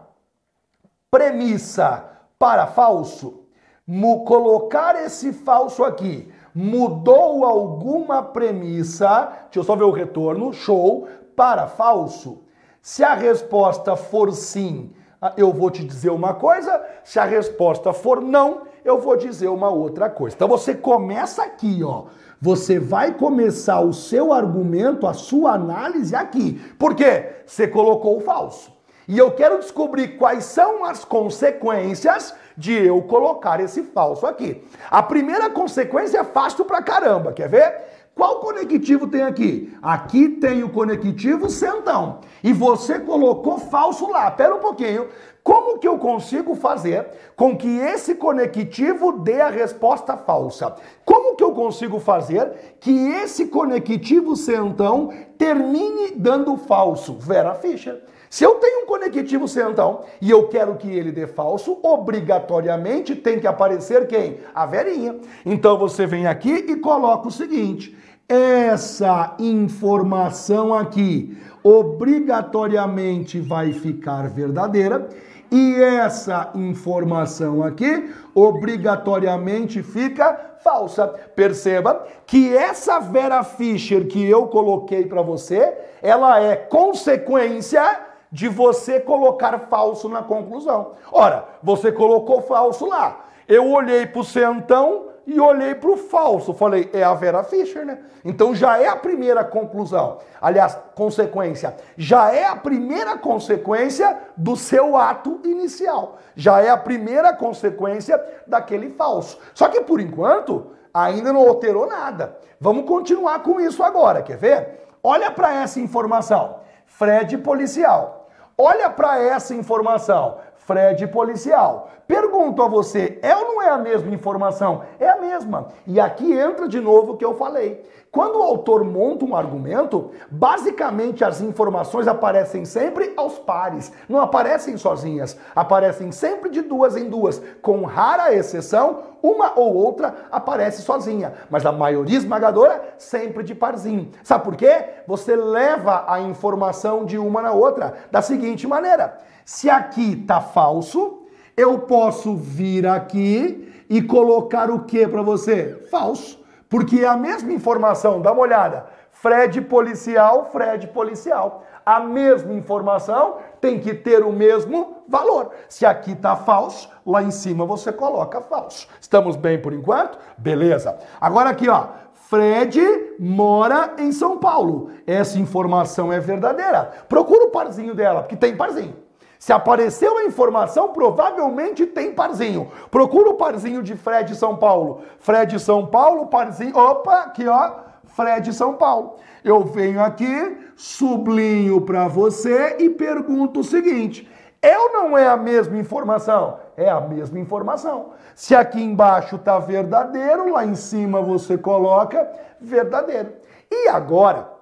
premissa 1.10 2.06
para 2.38 2.68
falso? 2.68 3.46
Mo 3.86 4.24
colocar 4.24 4.96
esse 5.04 5.34
falso 5.34 5.84
aqui 5.84 6.32
mudou 6.54 7.46
alguma 7.46 8.22
premissa? 8.22 9.32
Deixa 9.44 9.60
eu 9.60 9.64
só 9.64 9.76
ver 9.76 9.84
o 9.84 9.92
retorno. 9.92 10.54
Show. 10.54 11.08
Para 11.36 11.68
falso? 11.68 12.44
Se 12.82 13.04
a 13.04 13.14
resposta 13.14 13.96
for 13.96 14.32
sim, 14.34 14.92
eu 15.38 15.54
vou 15.54 15.72
te 15.72 15.84
dizer 15.84 16.10
uma 16.10 16.34
coisa. 16.34 16.84
Se 17.04 17.20
a 17.20 17.24
resposta 17.24 17.94
for 17.94 18.22
não, 18.22 18.64
eu 18.84 19.00
vou 19.00 19.16
dizer 19.16 19.48
uma 19.48 19.70
outra 19.70 20.10
coisa. 20.10 20.36
Então 20.36 20.48
você 20.48 20.76
começa 20.76 21.44
aqui, 21.44 21.84
ó. 21.84 22.06
Você 22.40 22.80
vai 22.80 23.14
começar 23.14 23.80
o 23.82 23.94
seu 23.94 24.34
argumento, 24.34 25.08
a 25.08 25.14
sua 25.14 25.54
análise 25.54 26.16
aqui. 26.16 26.60
Por 26.78 26.96
quê? 26.96 27.31
Você 27.46 27.68
colocou 27.68 28.18
o 28.18 28.22
falso. 28.22 28.72
E 29.08 29.18
eu 29.18 29.32
quero 29.32 29.60
descobrir 29.60 30.18
quais 30.18 30.46
são 30.46 30.86
as 30.86 31.04
consequências 31.04 32.34
de 32.56 32.74
eu 32.74 33.02
colocar 33.02 33.60
esse 33.60 33.84
falso 33.84 34.26
aqui. 34.26 34.64
A 34.90 35.02
primeira 35.02 35.50
consequência 35.50 36.20
é 36.20 36.24
fácil 36.24 36.66
pra 36.66 36.82
caramba, 36.82 37.34
quer 37.34 37.50
ver? 37.50 38.01
Qual 38.14 38.40
conectivo 38.40 39.08
tem 39.08 39.24
aqui? 39.24 39.74
Aqui 39.82 40.28
tem 40.28 40.64
o 40.64 40.70
conectivo 40.70 41.50
centão. 41.50 42.20
E 42.44 42.52
você 42.52 43.00
colocou 43.00 43.58
falso 43.58 44.10
lá. 44.10 44.30
Pera 44.30 44.56
um 44.56 44.60
pouquinho. 44.60 45.08
Como 45.44 45.80
que 45.80 45.88
eu 45.88 45.98
consigo 45.98 46.54
fazer 46.54 47.08
com 47.36 47.58
que 47.58 47.68
esse 47.80 48.14
conectivo 48.14 49.12
dê 49.14 49.42
a 49.42 49.50
resposta 49.50 50.16
falsa? 50.16 50.76
Como 51.04 51.36
que 51.36 51.44
eu 51.44 51.52
consigo 51.52 52.00
fazer 52.00 52.76
que 52.80 52.92
esse 52.92 53.48
conectivo 53.48 54.36
centão 54.36 55.12
termine 55.38 56.12
dando 56.12 56.56
falso? 56.58 57.16
Vera 57.18 57.56
Fischer. 57.56 58.04
Se 58.32 58.46
eu 58.46 58.56
tenho 58.56 58.84
um 58.84 58.86
conectivo 58.86 59.46
centão 59.46 60.06
e 60.22 60.32
eu 60.32 60.48
quero 60.48 60.78
que 60.78 60.90
ele 60.90 61.12
dê 61.12 61.28
falso, 61.28 61.78
obrigatoriamente 61.84 63.14
tem 63.14 63.42
que 63.42 63.46
aparecer 63.46 64.08
quem? 64.08 64.38
A 64.56 64.66
verinha. 64.66 65.18
Então 65.46 65.78
você 65.78 66.06
vem 66.06 66.26
aqui 66.26 66.66
e 66.70 66.78
coloca 66.78 67.28
o 67.28 67.32
seguinte: 67.32 67.94
essa 68.30 69.36
informação 69.38 70.74
aqui 70.74 71.38
obrigatoriamente 71.62 73.42
vai 73.42 73.74
ficar 73.74 74.30
verdadeira 74.30 75.10
e 75.52 75.76
essa 75.76 76.52
informação 76.56 77.62
aqui 77.62 78.14
obrigatoriamente 78.34 79.84
fica 79.84 80.56
falsa. 80.64 81.06
Perceba 81.36 82.08
que 82.26 82.56
essa 82.56 82.98
Vera 82.98 83.44
Fischer 83.44 84.08
que 84.08 84.26
eu 84.26 84.48
coloquei 84.48 85.06
para 85.06 85.22
você, 85.22 85.78
ela 86.02 86.42
é 86.42 86.56
consequência 86.56 88.10
de 88.32 88.48
você 88.48 89.00
colocar 89.00 89.58
falso 89.70 90.08
na 90.08 90.24
conclusão. 90.24 90.94
Ora, 91.12 91.46
você 91.62 91.92
colocou 91.92 92.42
falso 92.42 92.88
lá. 92.88 93.26
Eu 93.48 93.70
olhei 93.70 94.06
para 94.06 94.22
o 94.22 94.24
centão, 94.24 95.12
e 95.26 95.40
olhei 95.40 95.76
para 95.76 95.90
o 95.90 95.98
falso. 95.98 96.54
Falei, 96.54 96.90
é 96.94 97.04
a 97.04 97.14
Vera 97.14 97.44
Fischer, 97.44 97.86
né? 97.86 98.00
Então 98.24 98.54
já 98.54 98.78
é 98.78 98.88
a 98.88 98.96
primeira 98.96 99.44
conclusão. 99.44 100.20
Aliás, 100.42 100.78
consequência. 100.96 101.76
Já 101.98 102.34
é 102.34 102.46
a 102.46 102.56
primeira 102.56 103.18
consequência 103.18 104.18
do 104.36 104.56
seu 104.56 104.98
ato 104.98 105.40
inicial. 105.44 106.18
Já 106.36 106.62
é 106.62 106.70
a 106.70 106.78
primeira 106.78 107.34
consequência 107.34 108.22
daquele 108.48 108.90
falso. 108.90 109.40
Só 109.54 109.68
que 109.68 109.82
por 109.82 110.00
enquanto, 110.00 110.72
ainda 110.94 111.32
não 111.32 111.48
alterou 111.48 111.88
nada. 111.88 112.38
Vamos 112.60 112.86
continuar 112.86 113.42
com 113.42 113.60
isso 113.60 113.84
agora, 113.84 114.22
quer 114.22 114.38
ver? 114.38 114.88
Olha 115.04 115.32
para 115.32 115.54
essa 115.54 115.80
informação. 115.80 116.58
Fred 116.86 117.38
policial. 117.40 118.21
Olha 118.64 118.92
para 118.92 119.18
essa 119.18 119.56
informação. 119.56 120.38
Fred 120.56 121.08
policial. 121.08 121.90
Pergunto 122.08 122.62
a 122.62 122.68
você, 122.68 123.18
é 123.24 123.36
ou 123.36 123.46
não 123.46 123.62
é 123.64 123.70
a 123.70 123.78
mesma 123.80 124.14
informação? 124.14 124.84
É 125.00 125.10
a 125.10 125.20
mesma. 125.20 125.70
E 125.88 126.00
aqui 126.00 126.32
entra 126.32 126.68
de 126.68 126.80
novo 126.80 127.14
o 127.14 127.18
que 127.18 127.26
eu 127.26 127.34
falei. 127.34 127.84
Quando 128.12 128.40
o 128.40 128.44
autor 128.44 128.84
monta 128.84 129.24
um 129.24 129.38
argumento, 129.38 130.12
basicamente 130.30 131.24
as 131.24 131.40
informações 131.40 132.10
aparecem 132.10 132.66
sempre 132.66 133.14
aos 133.16 133.40
pares, 133.40 133.90
não 134.10 134.20
aparecem 134.20 134.76
sozinhas, 134.76 135.38
aparecem 135.56 136.12
sempre 136.12 136.50
de 136.50 136.62
duas 136.62 136.98
em 136.98 137.10
duas, 137.10 137.42
com 137.62 137.86
rara 137.86 138.34
exceção, 138.34 139.04
uma 139.24 139.58
ou 139.58 139.74
outra 139.74 140.26
aparece 140.30 140.82
sozinha, 140.82 141.36
mas 141.50 141.66
a 141.66 141.72
maioria 141.72 142.18
esmagadora 142.18 142.96
sempre 142.98 143.44
de 143.44 143.56
parzinho. 143.56 144.10
Sabe 144.24 144.44
por 144.44 144.58
quê? 144.58 144.90
Você 145.08 145.34
leva 145.34 146.04
a 146.06 146.20
informação 146.20 147.06
de 147.06 147.18
uma 147.18 147.42
na 147.42 147.54
outra 147.54 147.94
da 148.12 148.22
seguinte 148.22 148.68
maneira: 148.68 149.20
se 149.46 149.70
aqui 149.70 150.18
tá 150.18 150.42
falso, 150.42 151.22
eu 151.56 151.80
posso 151.80 152.36
vir 152.36 152.86
aqui 152.86 153.86
e 153.90 154.02
colocar 154.02 154.70
o 154.70 154.84
que 154.84 155.08
para 155.08 155.22
você? 155.22 155.82
Falso. 155.90 156.41
Porque 156.72 157.04
a 157.04 157.18
mesma 157.18 157.52
informação, 157.52 158.22
dá 158.22 158.32
uma 158.32 158.44
olhada. 158.44 158.86
Fred 159.12 159.60
policial, 159.64 160.50
Fred 160.54 160.88
policial. 160.88 161.64
A 161.86 162.00
mesma 162.00 162.54
informação 162.54 163.40
tem 163.60 163.78
que 163.78 163.94
ter 163.94 164.24
o 164.24 164.32
mesmo 164.32 165.04
valor. 165.06 165.52
Se 165.68 165.86
aqui 165.86 166.14
está 166.14 166.34
falso, 166.38 166.90
lá 167.06 167.22
em 167.22 167.30
cima 167.30 167.66
você 167.66 167.92
coloca 167.92 168.40
falso. 168.40 168.88
Estamos 169.02 169.36
bem 169.36 169.62
por 169.62 169.74
enquanto? 169.74 170.18
Beleza. 170.38 170.98
Agora 171.20 171.50
aqui, 171.50 171.68
ó. 171.68 171.88
Fred 172.14 172.80
mora 173.20 173.96
em 173.98 174.14
São 174.14 174.38
Paulo. 174.38 174.92
Essa 175.06 175.38
informação 175.38 176.14
é 176.14 176.22
verdadeira. 176.22 176.90
Procura 177.10 177.44
o 177.44 177.50
parzinho 177.50 177.94
dela, 177.94 178.22
porque 178.22 178.38
tem 178.38 178.56
parzinho. 178.56 178.96
Se 179.42 179.52
apareceu 179.52 180.20
a 180.20 180.26
informação, 180.26 180.90
provavelmente 180.90 181.88
tem 181.88 182.14
parzinho. 182.14 182.72
Procura 182.92 183.32
o 183.32 183.34
parzinho 183.34 183.82
de 183.82 183.96
Fred 183.96 184.36
São 184.36 184.56
Paulo. 184.56 185.02
Fred 185.18 185.60
São 185.60 185.88
Paulo, 185.88 186.28
parzinho. 186.28 186.78
Opa, 186.78 187.22
aqui 187.22 187.48
ó, 187.48 187.72
Fred 188.06 188.54
São 188.54 188.76
Paulo. 188.76 189.16
Eu 189.44 189.64
venho 189.64 190.00
aqui, 190.00 190.60
sublinho 190.76 191.82
para 191.82 192.08
você 192.08 192.76
e 192.78 192.92
pergunto 192.92 193.62
o 193.62 193.64
seguinte: 193.64 194.30
ou 194.64 194.94
não 194.94 195.18
é 195.18 195.28
a 195.28 195.36
mesma 195.36 195.76
informação? 195.76 196.60
É 196.78 196.88
a 196.88 197.02
mesma 197.02 197.40
informação. 197.40 198.12
Se 198.36 198.54
aqui 198.54 198.80
embaixo 198.80 199.38
está 199.38 199.58
verdadeiro, 199.58 200.52
lá 200.52 200.64
em 200.64 200.76
cima 200.76 201.20
você 201.20 201.58
coloca 201.58 202.32
verdadeiro. 202.60 203.34
E 203.72 203.88
agora, 203.88 204.61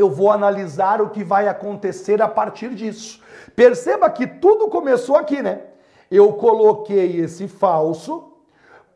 eu 0.00 0.10
vou 0.10 0.30
analisar 0.30 1.00
o 1.00 1.10
que 1.10 1.24
vai 1.24 1.48
acontecer 1.48 2.20
a 2.22 2.28
partir 2.28 2.74
disso. 2.74 3.22
Perceba 3.54 4.08
que 4.10 4.26
tudo 4.26 4.68
começou 4.68 5.16
aqui, 5.16 5.42
né? 5.42 5.62
Eu 6.10 6.32
coloquei 6.34 7.20
esse 7.20 7.48
falso, 7.48 8.32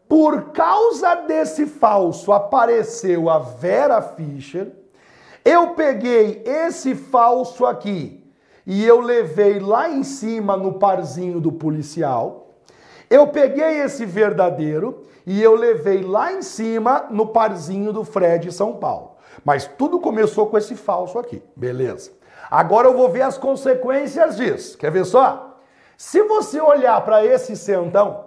por 0.08 0.52
causa 0.52 1.14
desse 1.14 1.66
falso 1.66 2.32
apareceu 2.32 3.30
a 3.30 3.38
Vera 3.38 4.02
Fischer. 4.02 4.70
Eu 5.44 5.70
peguei 5.70 6.42
esse 6.44 6.94
falso 6.94 7.64
aqui 7.64 8.22
e 8.66 8.84
eu 8.84 9.00
levei 9.00 9.58
lá 9.58 9.90
em 9.90 10.02
cima 10.02 10.56
no 10.56 10.74
parzinho 10.74 11.40
do 11.40 11.50
policial. 11.50 12.50
Eu 13.10 13.28
peguei 13.28 13.80
esse 13.80 14.06
verdadeiro 14.06 15.02
e 15.26 15.42
eu 15.42 15.54
levei 15.54 16.02
lá 16.02 16.32
em 16.32 16.42
cima 16.42 17.06
no 17.10 17.26
parzinho 17.28 17.92
do 17.92 18.04
Fred 18.04 18.52
São 18.52 18.74
Paulo. 18.74 19.11
Mas 19.44 19.66
tudo 19.66 20.00
começou 20.00 20.46
com 20.46 20.58
esse 20.58 20.74
falso 20.74 21.18
aqui, 21.18 21.42
beleza? 21.56 22.10
Agora 22.50 22.88
eu 22.88 22.96
vou 22.96 23.08
ver 23.08 23.22
as 23.22 23.38
consequências 23.38 24.36
disso. 24.36 24.76
Quer 24.76 24.90
ver 24.90 25.04
só? 25.04 25.58
Se 25.96 26.22
você 26.22 26.60
olhar 26.60 27.00
para 27.02 27.24
esse 27.24 27.56
centão 27.56 28.24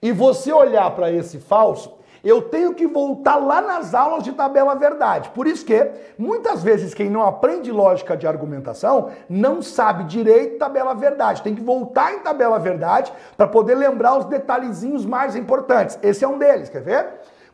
e 0.00 0.12
você 0.12 0.52
olhar 0.52 0.90
para 0.90 1.10
esse 1.10 1.38
falso, 1.38 1.98
eu 2.24 2.42
tenho 2.42 2.74
que 2.74 2.86
voltar 2.86 3.36
lá 3.36 3.60
nas 3.60 3.94
aulas 3.94 4.22
de 4.22 4.32
tabela 4.32 4.74
verdade. 4.74 5.30
Por 5.30 5.46
isso 5.46 5.64
que, 5.64 5.90
muitas 6.16 6.62
vezes, 6.62 6.94
quem 6.94 7.10
não 7.10 7.22
aprende 7.22 7.72
lógica 7.72 8.16
de 8.16 8.26
argumentação 8.26 9.10
não 9.28 9.60
sabe 9.60 10.04
direito 10.04 10.58
tabela 10.58 10.94
verdade. 10.94 11.42
Tem 11.42 11.54
que 11.54 11.62
voltar 11.62 12.14
em 12.14 12.20
tabela 12.20 12.58
verdade 12.58 13.12
para 13.36 13.48
poder 13.48 13.74
lembrar 13.74 14.18
os 14.18 14.24
detalhezinhos 14.26 15.04
mais 15.04 15.34
importantes. 15.34 15.98
Esse 16.02 16.24
é 16.24 16.28
um 16.28 16.38
deles, 16.38 16.68
quer 16.68 16.82
ver? 16.82 17.06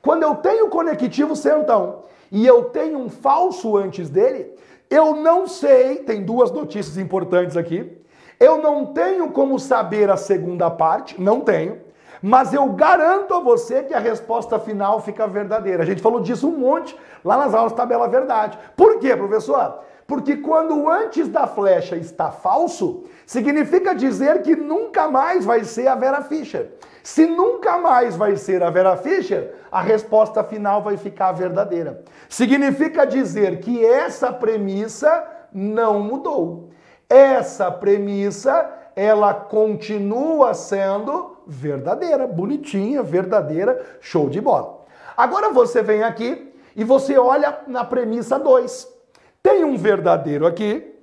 Quando 0.02 0.22
eu 0.22 0.34
tenho 0.36 0.68
conectivo 0.68 1.34
centão 1.34 2.02
e 2.30 2.46
eu 2.46 2.64
tenho 2.64 2.98
um 2.98 3.08
falso 3.08 3.76
antes 3.76 4.08
dele, 4.08 4.52
eu 4.90 5.16
não 5.16 5.46
sei, 5.46 5.96
tem 5.96 6.22
duas 6.22 6.50
notícias 6.50 6.96
importantes 6.96 7.56
aqui. 7.56 7.98
Eu 8.40 8.58
não 8.58 8.86
tenho 8.86 9.30
como 9.30 9.58
saber 9.58 10.10
a 10.10 10.16
segunda 10.16 10.70
parte, 10.70 11.20
não 11.20 11.40
tenho. 11.40 11.78
Mas 12.22 12.52
eu 12.52 12.66
garanto 12.70 13.34
a 13.34 13.40
você 13.40 13.82
que 13.82 13.94
a 13.94 13.98
resposta 13.98 14.58
final 14.58 15.00
fica 15.00 15.26
verdadeira. 15.26 15.82
A 15.82 15.86
gente 15.86 16.02
falou 16.02 16.20
disso 16.20 16.48
um 16.48 16.58
monte 16.58 16.96
lá 17.24 17.36
nas 17.36 17.54
aulas 17.54 17.72
tabela 17.72 18.08
verdade. 18.08 18.58
Por 18.76 18.98
quê, 18.98 19.16
professor? 19.16 19.80
Porque 20.08 20.38
quando 20.38 20.88
antes 20.88 21.28
da 21.28 21.46
flecha 21.46 21.94
está 21.94 22.30
falso, 22.30 23.04
significa 23.26 23.94
dizer 23.94 24.40
que 24.40 24.56
nunca 24.56 25.06
mais 25.06 25.44
vai 25.44 25.64
ser 25.64 25.86
a 25.86 25.94
Vera 25.94 26.22
Fischer. 26.22 26.70
Se 27.02 27.26
nunca 27.26 27.76
mais 27.76 28.16
vai 28.16 28.34
ser 28.34 28.62
a 28.62 28.70
Vera 28.70 28.96
Fischer, 28.96 29.54
a 29.70 29.82
resposta 29.82 30.42
final 30.42 30.82
vai 30.82 30.96
ficar 30.96 31.32
verdadeira. 31.32 32.02
Significa 32.26 33.04
dizer 33.04 33.60
que 33.60 33.84
essa 33.84 34.32
premissa 34.32 35.26
não 35.52 36.00
mudou. 36.00 36.70
Essa 37.06 37.70
premissa, 37.70 38.66
ela 38.96 39.34
continua 39.34 40.54
sendo 40.54 41.36
verdadeira, 41.46 42.26
bonitinha, 42.26 43.02
verdadeira, 43.02 43.98
show 44.00 44.30
de 44.30 44.40
bola. 44.40 44.86
Agora 45.14 45.50
você 45.50 45.82
vem 45.82 46.02
aqui 46.02 46.50
e 46.74 46.82
você 46.82 47.18
olha 47.18 47.58
na 47.66 47.84
premissa 47.84 48.38
2. 48.38 48.97
Tem 49.42 49.64
um 49.64 49.76
verdadeiro 49.76 50.46
aqui, 50.46 50.94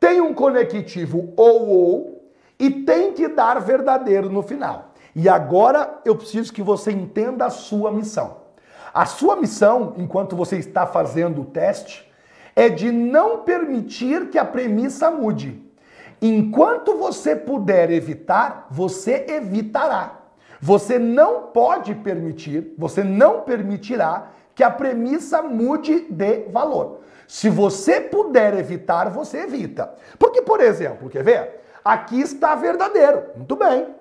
tem 0.00 0.20
um 0.20 0.34
conectivo 0.34 1.32
ou 1.36 1.68
ou 1.68 2.30
e 2.58 2.70
tem 2.70 3.12
que 3.12 3.28
dar 3.28 3.60
verdadeiro 3.60 4.28
no 4.30 4.42
final. 4.42 4.94
E 5.14 5.28
agora 5.28 6.00
eu 6.04 6.16
preciso 6.16 6.52
que 6.52 6.62
você 6.62 6.90
entenda 6.90 7.46
a 7.46 7.50
sua 7.50 7.92
missão. 7.92 8.38
A 8.92 9.06
sua 9.06 9.36
missão, 9.36 9.94
enquanto 9.96 10.36
você 10.36 10.56
está 10.56 10.86
fazendo 10.86 11.42
o 11.42 11.44
teste, 11.46 12.10
é 12.54 12.68
de 12.68 12.92
não 12.92 13.38
permitir 13.38 14.28
que 14.28 14.38
a 14.38 14.44
premissa 14.44 15.10
mude. 15.10 15.62
Enquanto 16.22 16.96
você 16.96 17.34
puder 17.34 17.90
evitar, 17.90 18.66
você 18.70 19.26
evitará. 19.28 20.20
Você 20.60 20.98
não 20.98 21.42
pode 21.42 21.94
permitir, 21.96 22.72
você 22.78 23.04
não 23.04 23.42
permitirá 23.42 24.28
que 24.54 24.62
a 24.62 24.70
premissa 24.70 25.42
mude 25.42 26.06
de 26.08 26.48
valor. 26.50 27.00
Se 27.26 27.48
você 27.48 28.00
puder 28.00 28.58
evitar, 28.58 29.10
você 29.10 29.38
evita. 29.38 29.92
Porque, 30.18 30.42
por 30.42 30.60
exemplo, 30.60 31.08
quer 31.08 31.22
ver? 31.22 31.64
Aqui 31.84 32.20
está 32.20 32.54
verdadeiro. 32.54 33.24
Muito 33.36 33.56
bem. 33.56 33.94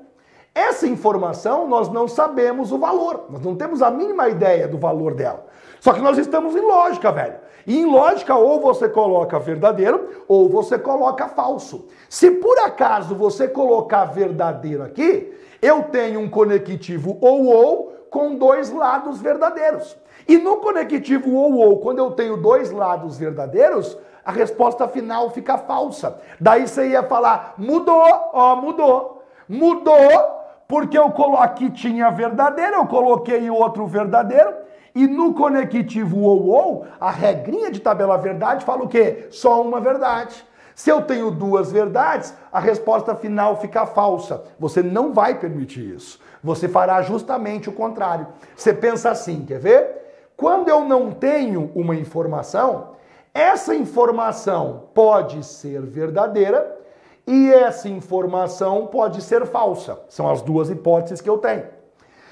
Essa 0.56 0.88
informação 0.88 1.68
nós 1.68 1.90
não 1.90 2.08
sabemos 2.08 2.72
o 2.72 2.78
valor, 2.78 3.26
nós 3.30 3.42
não 3.42 3.56
temos 3.56 3.82
a 3.82 3.90
mínima 3.90 4.30
ideia 4.30 4.68
do 4.68 4.78
valor 4.78 5.16
dela. 5.16 5.48
Só 5.80 5.94
que 5.94 6.02
nós 6.02 6.18
estamos 6.18 6.56
em 6.56 6.62
lógica, 6.62 7.12
velho. 7.12 7.36
E 7.66 7.80
em 7.80 7.86
lógica, 7.86 8.36
ou 8.36 8.62
você 8.62 8.88
coloca 8.88 9.40
verdadeiro, 9.40 10.24
ou 10.28 10.48
você 10.48 10.78
coloca 10.78 11.28
falso. 11.28 11.88
Se 12.08 12.30
por 12.30 12.60
acaso 12.60 13.16
você 13.16 13.48
colocar 13.48 14.06
verdadeiro 14.06 14.84
aqui, 14.84 15.34
eu 15.62 15.84
tenho 15.84 16.20
um 16.20 16.30
conectivo 16.30 17.18
ou 17.20 17.46
ou 17.46 17.94
com 18.10 18.36
dois 18.36 18.72
lados 18.72 19.20
verdadeiros. 19.20 19.98
E 20.28 20.38
no 20.38 20.58
conectivo 20.58 21.34
ou 21.34 21.54
ou, 21.56 21.80
quando 21.80 22.00
eu 22.00 22.12
tenho 22.12 22.38
dois 22.38 22.72
lados 22.72 23.18
verdadeiros, 23.18 23.98
a 24.26 24.32
resposta 24.32 24.88
final 24.88 25.30
fica 25.30 25.58
falsa. 25.58 26.20
Daí 26.40 26.68
você 26.68 26.90
ia 26.90 27.04
falar, 27.04 27.56
mudou, 27.58 28.06
ó, 28.34 28.56
mudou. 28.56 29.24
Mudou 29.48 30.44
porque 30.68 30.98
eu 30.98 31.14
aqui 31.38 31.70
tinha 31.70 32.10
verdadeiro, 32.10 32.78
eu 32.78 32.88
coloquei 32.88 33.50
outro 33.50 33.86
verdadeiro. 33.86 34.54
E 34.96 35.08
no 35.08 35.34
conectivo 35.34 36.22
ou 36.22 36.48
ou, 36.48 36.88
a 37.00 37.10
regrinha 37.10 37.72
de 37.72 37.80
tabela 37.80 38.18
verdade 38.18 38.64
fala 38.64 38.84
o 38.84 38.88
quê? 38.88 39.28
Só 39.32 39.62
uma 39.62 39.80
verdade. 39.80 40.46
Se 40.76 40.90
eu 40.90 41.02
tenho 41.02 41.30
duas 41.30 41.72
verdades, 41.72 42.34
a 42.52 42.60
resposta 42.60 43.16
final 43.16 43.60
fica 43.60 43.86
falsa. 43.86 44.44
Você 44.60 44.82
não 44.82 45.14
vai 45.14 45.36
permitir 45.36 45.96
isso. 45.96 46.20
Você 46.44 46.68
fará 46.68 47.02
justamente 47.02 47.70
o 47.70 47.74
contrário. 47.74 48.28
Você 48.56 48.74
pensa 48.74 49.12
assim, 49.12 49.46
quer 49.46 49.60
ver? 49.60 50.03
Quando 50.36 50.69
eu 50.69 50.84
não 50.84 51.12
tenho 51.12 51.72
uma 51.76 51.96
informação, 51.96 52.89
essa 53.34 53.76
informação 53.76 54.84
pode 54.93 55.43
ser 55.43 55.82
verdadeira 55.82 56.80
e 57.26 57.52
essa 57.52 57.88
informação 57.88 58.88
pode 58.88 59.22
ser 59.22 59.46
falsa. 59.46 60.00
São 60.10 60.30
as 60.30 60.41
duas 60.41 60.69
hipóteses 60.69 61.22
que 61.22 61.30
eu 61.30 61.38
tenho. 61.38 61.65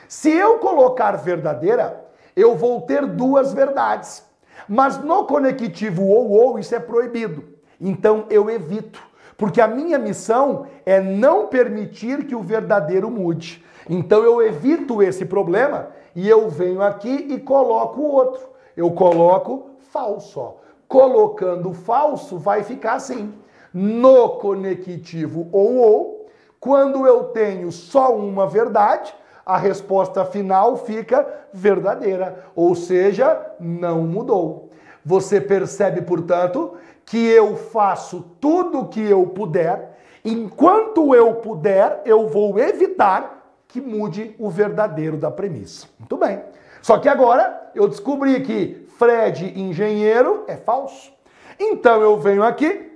Se 0.07 0.29
eu 0.29 0.59
colocar 0.59 1.13
verdadeira, 1.13 2.05
eu 2.35 2.55
vou 2.55 2.81
ter 2.81 3.05
duas 3.05 3.53
verdades. 3.53 4.25
Mas 4.67 4.97
no 4.97 5.25
conectivo 5.25 6.05
ou 6.05 6.31
ou 6.31 6.59
isso 6.59 6.75
é 6.75 6.79
proibido. 6.79 7.43
Então 7.79 8.25
eu 8.29 8.49
evito, 8.49 9.01
porque 9.37 9.59
a 9.59 9.67
minha 9.67 9.97
missão 9.97 10.67
é 10.85 10.99
não 10.99 11.47
permitir 11.47 12.25
que 12.25 12.35
o 12.35 12.43
verdadeiro 12.43 13.09
mude. 13.09 13.63
Então 13.89 14.23
eu 14.23 14.41
evito 14.41 15.01
esse 15.01 15.25
problema 15.25 15.87
e 16.15 16.27
eu 16.27 16.49
venho 16.49 16.81
aqui 16.81 17.27
e 17.29 17.39
coloco 17.39 18.01
o 18.01 18.11
outro. 18.11 18.41
Eu 18.75 18.91
coloco 18.91 19.67
falso. 19.91 20.39
Ó. 20.39 20.53
Colocando 20.87 21.73
falso 21.73 22.37
vai 22.37 22.63
ficar 22.63 22.93
assim 22.93 23.33
no 23.73 24.29
conectivo 24.31 25.47
ou 25.51 25.77
ou, 25.77 26.25
quando 26.59 27.07
eu 27.07 27.25
tenho 27.25 27.71
só 27.71 28.15
uma 28.15 28.45
verdade, 28.45 29.13
a 29.45 29.57
resposta 29.57 30.23
final 30.25 30.77
fica 30.77 31.27
verdadeira, 31.51 32.45
ou 32.55 32.75
seja, 32.75 33.53
não 33.59 34.01
mudou. 34.01 34.69
Você 35.03 35.41
percebe, 35.41 36.01
portanto, 36.01 36.75
que 37.05 37.17
eu 37.17 37.55
faço 37.55 38.25
tudo 38.39 38.81
o 38.81 38.87
que 38.87 39.01
eu 39.01 39.25
puder, 39.27 39.97
enquanto 40.23 41.15
eu 41.15 41.35
puder, 41.35 42.01
eu 42.05 42.27
vou 42.27 42.59
evitar 42.59 43.40
que 43.71 43.81
mude 43.81 44.35
o 44.37 44.49
verdadeiro 44.49 45.17
da 45.17 45.31
premissa. 45.31 45.87
Muito 45.99 46.15
bem. 46.17 46.41
Só 46.81 46.99
que 46.99 47.09
agora 47.09 47.71
eu 47.73 47.87
descobri 47.87 48.41
que 48.41 48.87
Fred 48.97 49.59
engenheiro 49.59 50.45
é 50.47 50.55
falso. 50.55 51.11
Então 51.59 52.01
eu 52.01 52.17
venho 52.19 52.43
aqui 52.43 52.91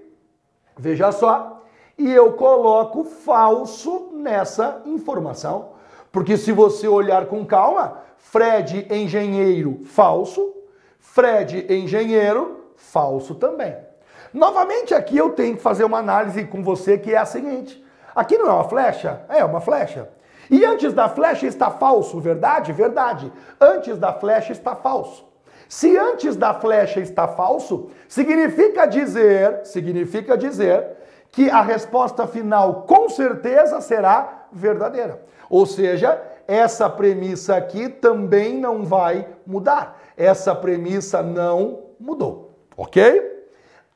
Veja 0.78 1.12
só, 1.12 1.64
e 1.98 2.12
eu 2.12 2.34
coloco 2.34 3.06
falso 3.06 4.10
nessa 4.14 4.82
informação. 4.86 5.70
Porque 6.12 6.36
se 6.38 6.52
você 6.52 6.88
olhar 6.88 7.28
com 7.28 7.46
calma, 7.46 8.02
Fred 8.18 8.88
engenheiro 8.92 9.82
falso, 9.86 10.54
Fred 11.00 11.66
engenheiro 11.74 12.72
falso 12.76 13.36
também. 13.36 13.76
Novamente 14.34 14.94
aqui 14.94 15.18
eu 15.18 15.30
tenho 15.30 15.56
que 15.56 15.62
fazer 15.62 15.86
uma 15.86 16.00
análise 16.00 16.44
com 16.46 16.62
você 16.62 16.98
que 16.98 17.14
é 17.14 17.18
a 17.18 17.26
seguinte: 17.26 17.82
aqui 18.14 18.38
não 18.38 18.48
é 18.48 18.54
uma 18.54 18.66
flecha? 18.66 19.22
É 19.30 19.46
uma 19.46 19.62
flecha. 19.62 20.10
E 20.50 20.64
antes 20.66 20.94
da 20.94 21.10
flecha 21.10 21.48
está 21.48 21.72
falso, 21.72 22.20
verdade? 22.20 22.72
Verdade. 22.72 23.32
Antes 23.60 23.98
da 23.98 24.14
flecha 24.14 24.52
está 24.52 24.76
falso. 24.76 25.26
Se 25.68 25.98
antes 25.98 26.36
da 26.36 26.54
flecha 26.54 27.00
está 27.00 27.28
falso, 27.28 27.90
significa 28.08 28.86
dizer, 28.86 29.66
significa 29.66 30.38
dizer 30.38 30.98
que 31.32 31.50
a 31.50 31.62
resposta 31.62 32.28
final 32.28 32.84
com 32.84 33.10
certeza 33.10 33.82
será 33.82 34.46
verdadeira. 34.52 35.22
Ou 35.50 35.66
seja, 35.66 36.22
essa 36.48 36.90
premissa 36.90 37.56
aqui 37.56 37.90
também 37.90 38.58
não 38.58 38.84
vai 38.84 39.28
mudar. 39.46 40.00
Essa 40.16 40.56
premissa 40.56 41.22
não 41.22 41.86
mudou, 42.00 42.58
ok? 42.78 43.34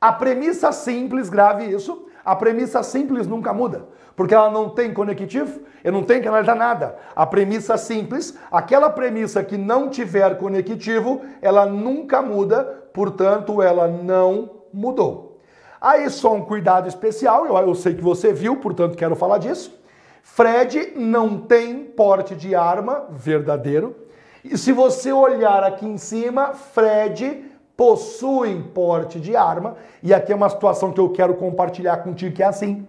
A 0.01 0.11
premissa 0.11 0.71
simples, 0.71 1.29
grave 1.29 1.65
isso, 1.65 2.07
a 2.23 2.35
premissa 2.35 2.83
simples 2.83 3.27
nunca 3.27 3.53
muda, 3.53 3.87
porque 4.19 4.35
ela 4.35 4.51
não 4.51 4.67
tem 4.67 4.93
conectivo, 4.93 5.61
eu 5.81 5.93
não 5.93 6.03
tenho 6.03 6.21
que 6.21 6.27
analisar 6.27 6.53
nada. 6.53 6.97
A 7.15 7.25
premissa 7.25 7.77
simples, 7.77 8.37
aquela 8.51 8.89
premissa 8.89 9.41
que 9.41 9.57
não 9.57 9.89
tiver 9.89 10.37
conectivo, 10.37 11.21
ela 11.41 11.65
nunca 11.65 12.21
muda, 12.21 12.65
portanto, 12.93 13.61
ela 13.61 13.87
não 13.87 14.63
mudou. 14.73 15.39
Aí 15.79 16.09
só 16.09 16.33
um 16.33 16.41
cuidado 16.41 16.85
especial, 16.85 17.45
eu, 17.45 17.55
eu 17.59 17.73
sei 17.73 17.95
que 17.95 18.03
você 18.03 18.33
viu, 18.33 18.57
portanto 18.57 18.97
quero 18.97 19.15
falar 19.15 19.37
disso. 19.37 19.73
Fred 20.21 20.95
não 20.97 21.37
tem 21.37 21.85
porte 21.85 22.35
de 22.35 22.53
arma 22.53 23.05
verdadeiro. 23.11 23.95
E 24.43 24.57
se 24.57 24.73
você 24.73 25.13
olhar 25.13 25.63
aqui 25.63 25.85
em 25.85 25.97
cima, 25.97 26.53
Fred 26.53 27.45
possui 27.77 28.61
porte 28.73 29.17
de 29.17 29.33
arma. 29.33 29.77
E 30.03 30.13
aqui 30.13 30.33
é 30.33 30.35
uma 30.35 30.49
situação 30.49 30.91
que 30.91 30.99
eu 30.99 31.09
quero 31.09 31.35
compartilhar 31.35 31.95
contigo 32.03 32.35
que 32.35 32.43
é 32.43 32.47
assim. 32.47 32.85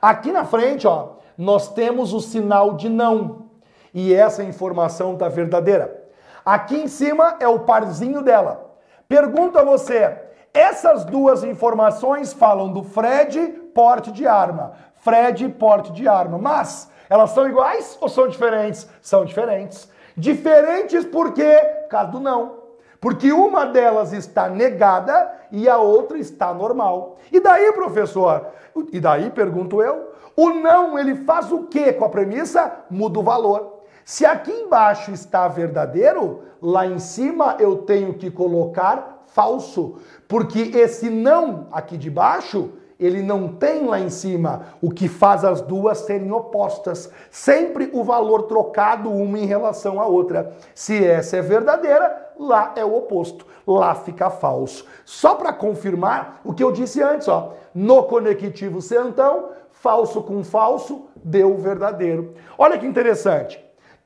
Aqui 0.00 0.32
na 0.32 0.44
frente, 0.44 0.86
ó, 0.86 1.10
nós 1.36 1.68
temos 1.68 2.12
o 2.12 2.20
sinal 2.20 2.74
de 2.74 2.88
não. 2.88 3.46
E 3.92 4.14
essa 4.14 4.42
informação 4.42 5.14
está 5.14 5.28
verdadeira. 5.28 6.04
Aqui 6.44 6.76
em 6.76 6.88
cima 6.88 7.36
é 7.40 7.48
o 7.48 7.60
parzinho 7.60 8.22
dela. 8.22 8.76
Pergunto 9.08 9.58
a 9.58 9.64
você: 9.64 10.16
essas 10.54 11.04
duas 11.04 11.44
informações 11.44 12.32
falam 12.32 12.72
do 12.72 12.82
Fred 12.82 13.48
porte 13.74 14.10
de 14.10 14.26
arma. 14.26 14.72
Fred 14.96 15.48
porte 15.50 15.92
de 15.92 16.08
arma. 16.08 16.38
Mas 16.38 16.90
elas 17.08 17.30
são 17.30 17.48
iguais 17.48 17.98
ou 18.00 18.08
são 18.08 18.28
diferentes? 18.28 18.88
São 19.02 19.24
diferentes. 19.24 19.90
Diferentes 20.16 21.04
por 21.04 21.32
quê? 21.32 21.58
Por 21.82 21.88
causa 21.88 22.12
do 22.12 22.20
não. 22.20 22.60
Porque 23.00 23.32
uma 23.32 23.64
delas 23.64 24.12
está 24.12 24.48
negada 24.48 25.39
e 25.52 25.68
a 25.68 25.78
outra 25.78 26.18
está 26.18 26.52
normal. 26.52 27.16
E 27.30 27.40
daí, 27.40 27.72
professor? 27.72 28.46
E 28.92 29.00
daí, 29.00 29.30
pergunto 29.30 29.82
eu, 29.82 30.10
o 30.36 30.50
não, 30.50 30.98
ele 30.98 31.14
faz 31.14 31.50
o 31.52 31.64
que 31.64 31.92
com 31.92 32.04
a 32.04 32.08
premissa? 32.08 32.72
Muda 32.90 33.18
o 33.18 33.22
valor. 33.22 33.80
Se 34.04 34.24
aqui 34.24 34.50
embaixo 34.50 35.12
está 35.12 35.46
verdadeiro, 35.48 36.40
lá 36.60 36.86
em 36.86 36.98
cima 36.98 37.56
eu 37.58 37.78
tenho 37.78 38.14
que 38.14 38.30
colocar 38.30 39.24
falso. 39.26 39.96
Porque 40.26 40.72
esse 40.74 41.10
não 41.10 41.66
aqui 41.70 41.96
de 41.96 42.10
baixo 42.10 42.70
ele 43.00 43.22
não 43.22 43.48
tem 43.48 43.86
lá 43.86 43.98
em 43.98 44.10
cima, 44.10 44.66
o 44.82 44.90
que 44.90 45.08
faz 45.08 45.42
as 45.42 45.62
duas 45.62 45.98
serem 46.00 46.30
opostas. 46.30 47.10
Sempre 47.30 47.88
o 47.94 48.04
valor 48.04 48.42
trocado 48.42 49.10
uma 49.10 49.38
em 49.38 49.46
relação 49.46 49.98
à 49.98 50.06
outra. 50.06 50.54
Se 50.74 51.02
essa 51.02 51.38
é 51.38 51.42
verdadeira, 51.42 52.19
lá 52.46 52.72
é 52.76 52.84
o 52.84 52.96
oposto. 52.96 53.46
Lá 53.66 53.94
fica 53.94 54.30
falso. 54.30 54.84
Só 55.04 55.34
para 55.34 55.52
confirmar 55.52 56.40
o 56.44 56.52
que 56.52 56.62
eu 56.62 56.72
disse 56.72 57.02
antes, 57.02 57.28
ó, 57.28 57.54
no 57.74 58.02
conectivo 58.04 58.80
centão, 58.80 59.50
falso 59.70 60.22
com 60.22 60.42
falso 60.42 61.06
deu 61.16 61.56
verdadeiro. 61.56 62.34
Olha 62.58 62.78
que 62.78 62.86
interessante. 62.86 63.62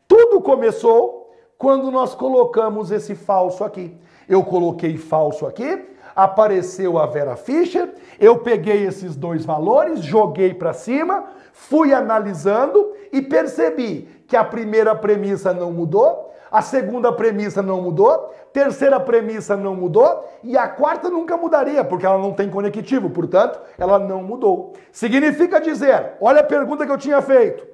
Tudo 0.07 0.41
começou 0.41 1.33
quando 1.57 1.91
nós 1.91 2.15
colocamos 2.15 2.91
esse 2.91 3.15
falso 3.15 3.65
aqui. 3.65 3.97
Eu 4.29 4.43
coloquei 4.43 4.97
falso 4.97 5.47
aqui, 5.47 5.87
apareceu 6.15 6.99
a 6.99 7.07
Vera 7.07 7.37
Fischer, 7.37 7.93
eu 8.19 8.39
peguei 8.39 8.87
esses 8.87 9.17
dois 9.17 9.45
valores, 9.45 10.01
joguei 10.01 10.55
para 10.55 10.73
cima, 10.73 11.25
fui 11.53 11.93
analisando 11.93 12.93
e 13.13 13.21
percebi 13.21 14.09
que 14.27 14.37
a 14.37 14.45
primeira 14.45 14.95
premissa 14.95 15.53
não 15.53 15.73
mudou, 15.73 16.34
a 16.55 16.63
segunda 16.63 17.13
premissa 17.13 17.61
não 17.61 17.83
mudou, 17.83 18.33
terceira 18.53 19.01
premissa 19.01 19.57
não 19.57 19.75
mudou 19.75 20.25
e 20.43 20.57
a 20.57 20.69
quarta 20.69 21.11
nunca 21.11 21.37
mudaria, 21.37 21.83
porque 21.83 22.07
ela 22.07 22.19
não 22.19 22.33
tem 22.33 22.49
conectivo, 22.49 23.11
portanto, 23.11 23.61
ela 23.77 23.99
não 23.99 24.23
mudou. 24.23 24.73
Significa 24.93 25.61
dizer, 25.61 26.13
olha 26.21 26.41
a 26.41 26.45
pergunta 26.45 26.87
que 26.87 26.93
eu 26.93 26.99
tinha 26.99 27.21
feito, 27.21 27.67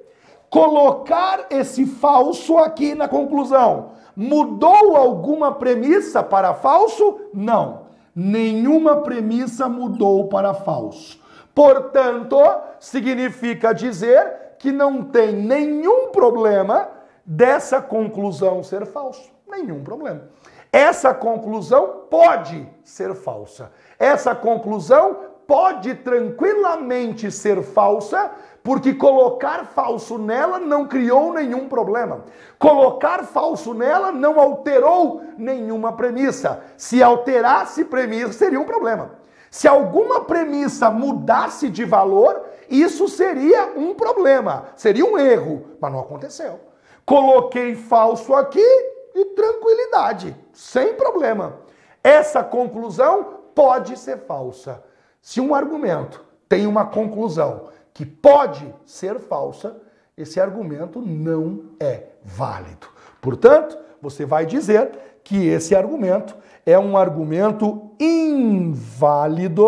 colocar 0.49 1.45
esse 1.51 1.85
falso 1.85 2.57
aqui 2.57 2.95
na 2.95 3.07
conclusão 3.07 3.91
Mudou 4.15 4.95
alguma 4.95 5.53
premissa 5.53 6.21
para 6.21 6.53
falso? 6.53 7.19
Não. 7.33 7.83
Nenhuma 8.15 8.97
premissa 8.97 9.69
mudou 9.69 10.27
para 10.27 10.53
falso. 10.53 11.19
Portanto, 11.55 12.37
significa 12.79 13.73
dizer 13.73 14.55
que 14.59 14.71
não 14.71 15.01
tem 15.03 15.33
nenhum 15.33 16.09
problema 16.09 16.89
dessa 17.25 17.81
conclusão 17.81 18.63
ser 18.63 18.85
falso. 18.85 19.31
Nenhum 19.47 19.83
problema. 19.83 20.29
Essa 20.71 21.13
conclusão 21.13 22.05
pode 22.09 22.67
ser 22.83 23.13
falsa. 23.13 23.71
Essa 23.99 24.33
conclusão 24.33 25.31
pode 25.45 25.95
tranquilamente 25.95 27.29
ser 27.29 27.61
falsa, 27.61 28.31
porque 28.63 28.93
colocar 28.93 29.65
falso 29.65 30.17
nela 30.17 30.59
não 30.59 30.87
criou 30.87 31.33
nenhum 31.33 31.67
problema. 31.67 32.23
Colocar 32.57 33.25
falso 33.25 33.73
nela 33.73 34.13
não 34.13 34.39
alterou 34.39 35.21
nenhuma 35.37 35.91
premissa. 35.91 36.63
Se 36.77 37.03
alterasse 37.03 37.83
premissa, 37.83 38.31
seria 38.31 38.61
um 38.61 38.65
problema. 38.65 39.11
Se 39.49 39.67
alguma 39.67 40.21
premissa 40.21 40.89
mudasse 40.89 41.69
de 41.69 41.83
valor, 41.83 42.41
isso 42.69 43.09
seria 43.09 43.73
um 43.75 43.93
problema, 43.93 44.67
seria 44.77 45.03
um 45.03 45.17
erro, 45.17 45.65
mas 45.81 45.91
não 45.91 45.99
aconteceu. 45.99 46.70
Coloquei 47.11 47.75
falso 47.75 48.33
aqui 48.33 48.65
e 49.13 49.25
tranquilidade, 49.35 50.33
sem 50.53 50.93
problema. 50.93 51.57
Essa 52.01 52.41
conclusão 52.41 53.39
pode 53.53 53.99
ser 53.99 54.19
falsa. 54.19 54.81
Se 55.21 55.41
um 55.41 55.53
argumento 55.53 56.23
tem 56.47 56.65
uma 56.65 56.85
conclusão 56.85 57.67
que 57.93 58.05
pode 58.05 58.73
ser 58.85 59.19
falsa, 59.19 59.75
esse 60.17 60.39
argumento 60.39 61.01
não 61.01 61.71
é 61.81 62.03
válido. 62.23 62.87
Portanto, 63.19 63.77
você 64.01 64.25
vai 64.25 64.45
dizer 64.45 65.19
que 65.21 65.49
esse 65.49 65.75
argumento 65.75 66.33
é 66.65 66.79
um 66.79 66.95
argumento 66.95 67.91
inválido 67.99 69.67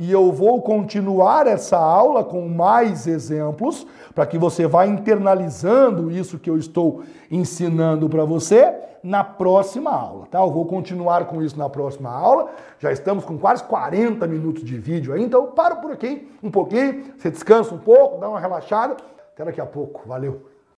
e 0.00 0.10
eu 0.10 0.32
vou 0.32 0.62
continuar 0.62 1.46
essa 1.46 1.76
aula 1.76 2.24
com 2.24 2.48
mais 2.48 3.06
exemplos 3.06 3.86
para 4.14 4.24
que 4.24 4.38
você 4.38 4.66
vá 4.66 4.86
internalizando 4.86 6.10
isso 6.10 6.38
que 6.38 6.48
eu 6.48 6.56
estou 6.56 7.02
ensinando 7.30 8.08
para 8.08 8.24
você 8.24 8.74
na 9.02 9.22
próxima 9.22 9.90
aula, 9.90 10.26
tá? 10.30 10.40
Eu 10.40 10.50
vou 10.50 10.64
continuar 10.64 11.26
com 11.26 11.42
isso 11.42 11.58
na 11.58 11.68
próxima 11.68 12.10
aula. 12.10 12.48
Já 12.78 12.90
estamos 12.90 13.26
com 13.26 13.36
quase 13.36 13.62
40 13.64 14.26
minutos 14.26 14.64
de 14.64 14.78
vídeo 14.78 15.12
aí, 15.12 15.22
então 15.22 15.42
eu 15.42 15.48
paro 15.48 15.76
por 15.76 15.92
aqui 15.92 16.26
um 16.42 16.50
pouquinho, 16.50 17.12
você 17.18 17.30
descansa 17.30 17.74
um 17.74 17.78
pouco, 17.78 18.18
dá 18.18 18.26
uma 18.26 18.40
relaxada. 18.40 18.96
Até 19.34 19.44
daqui 19.44 19.60
a 19.60 19.66
pouco. 19.66 20.08
Valeu. 20.08 20.49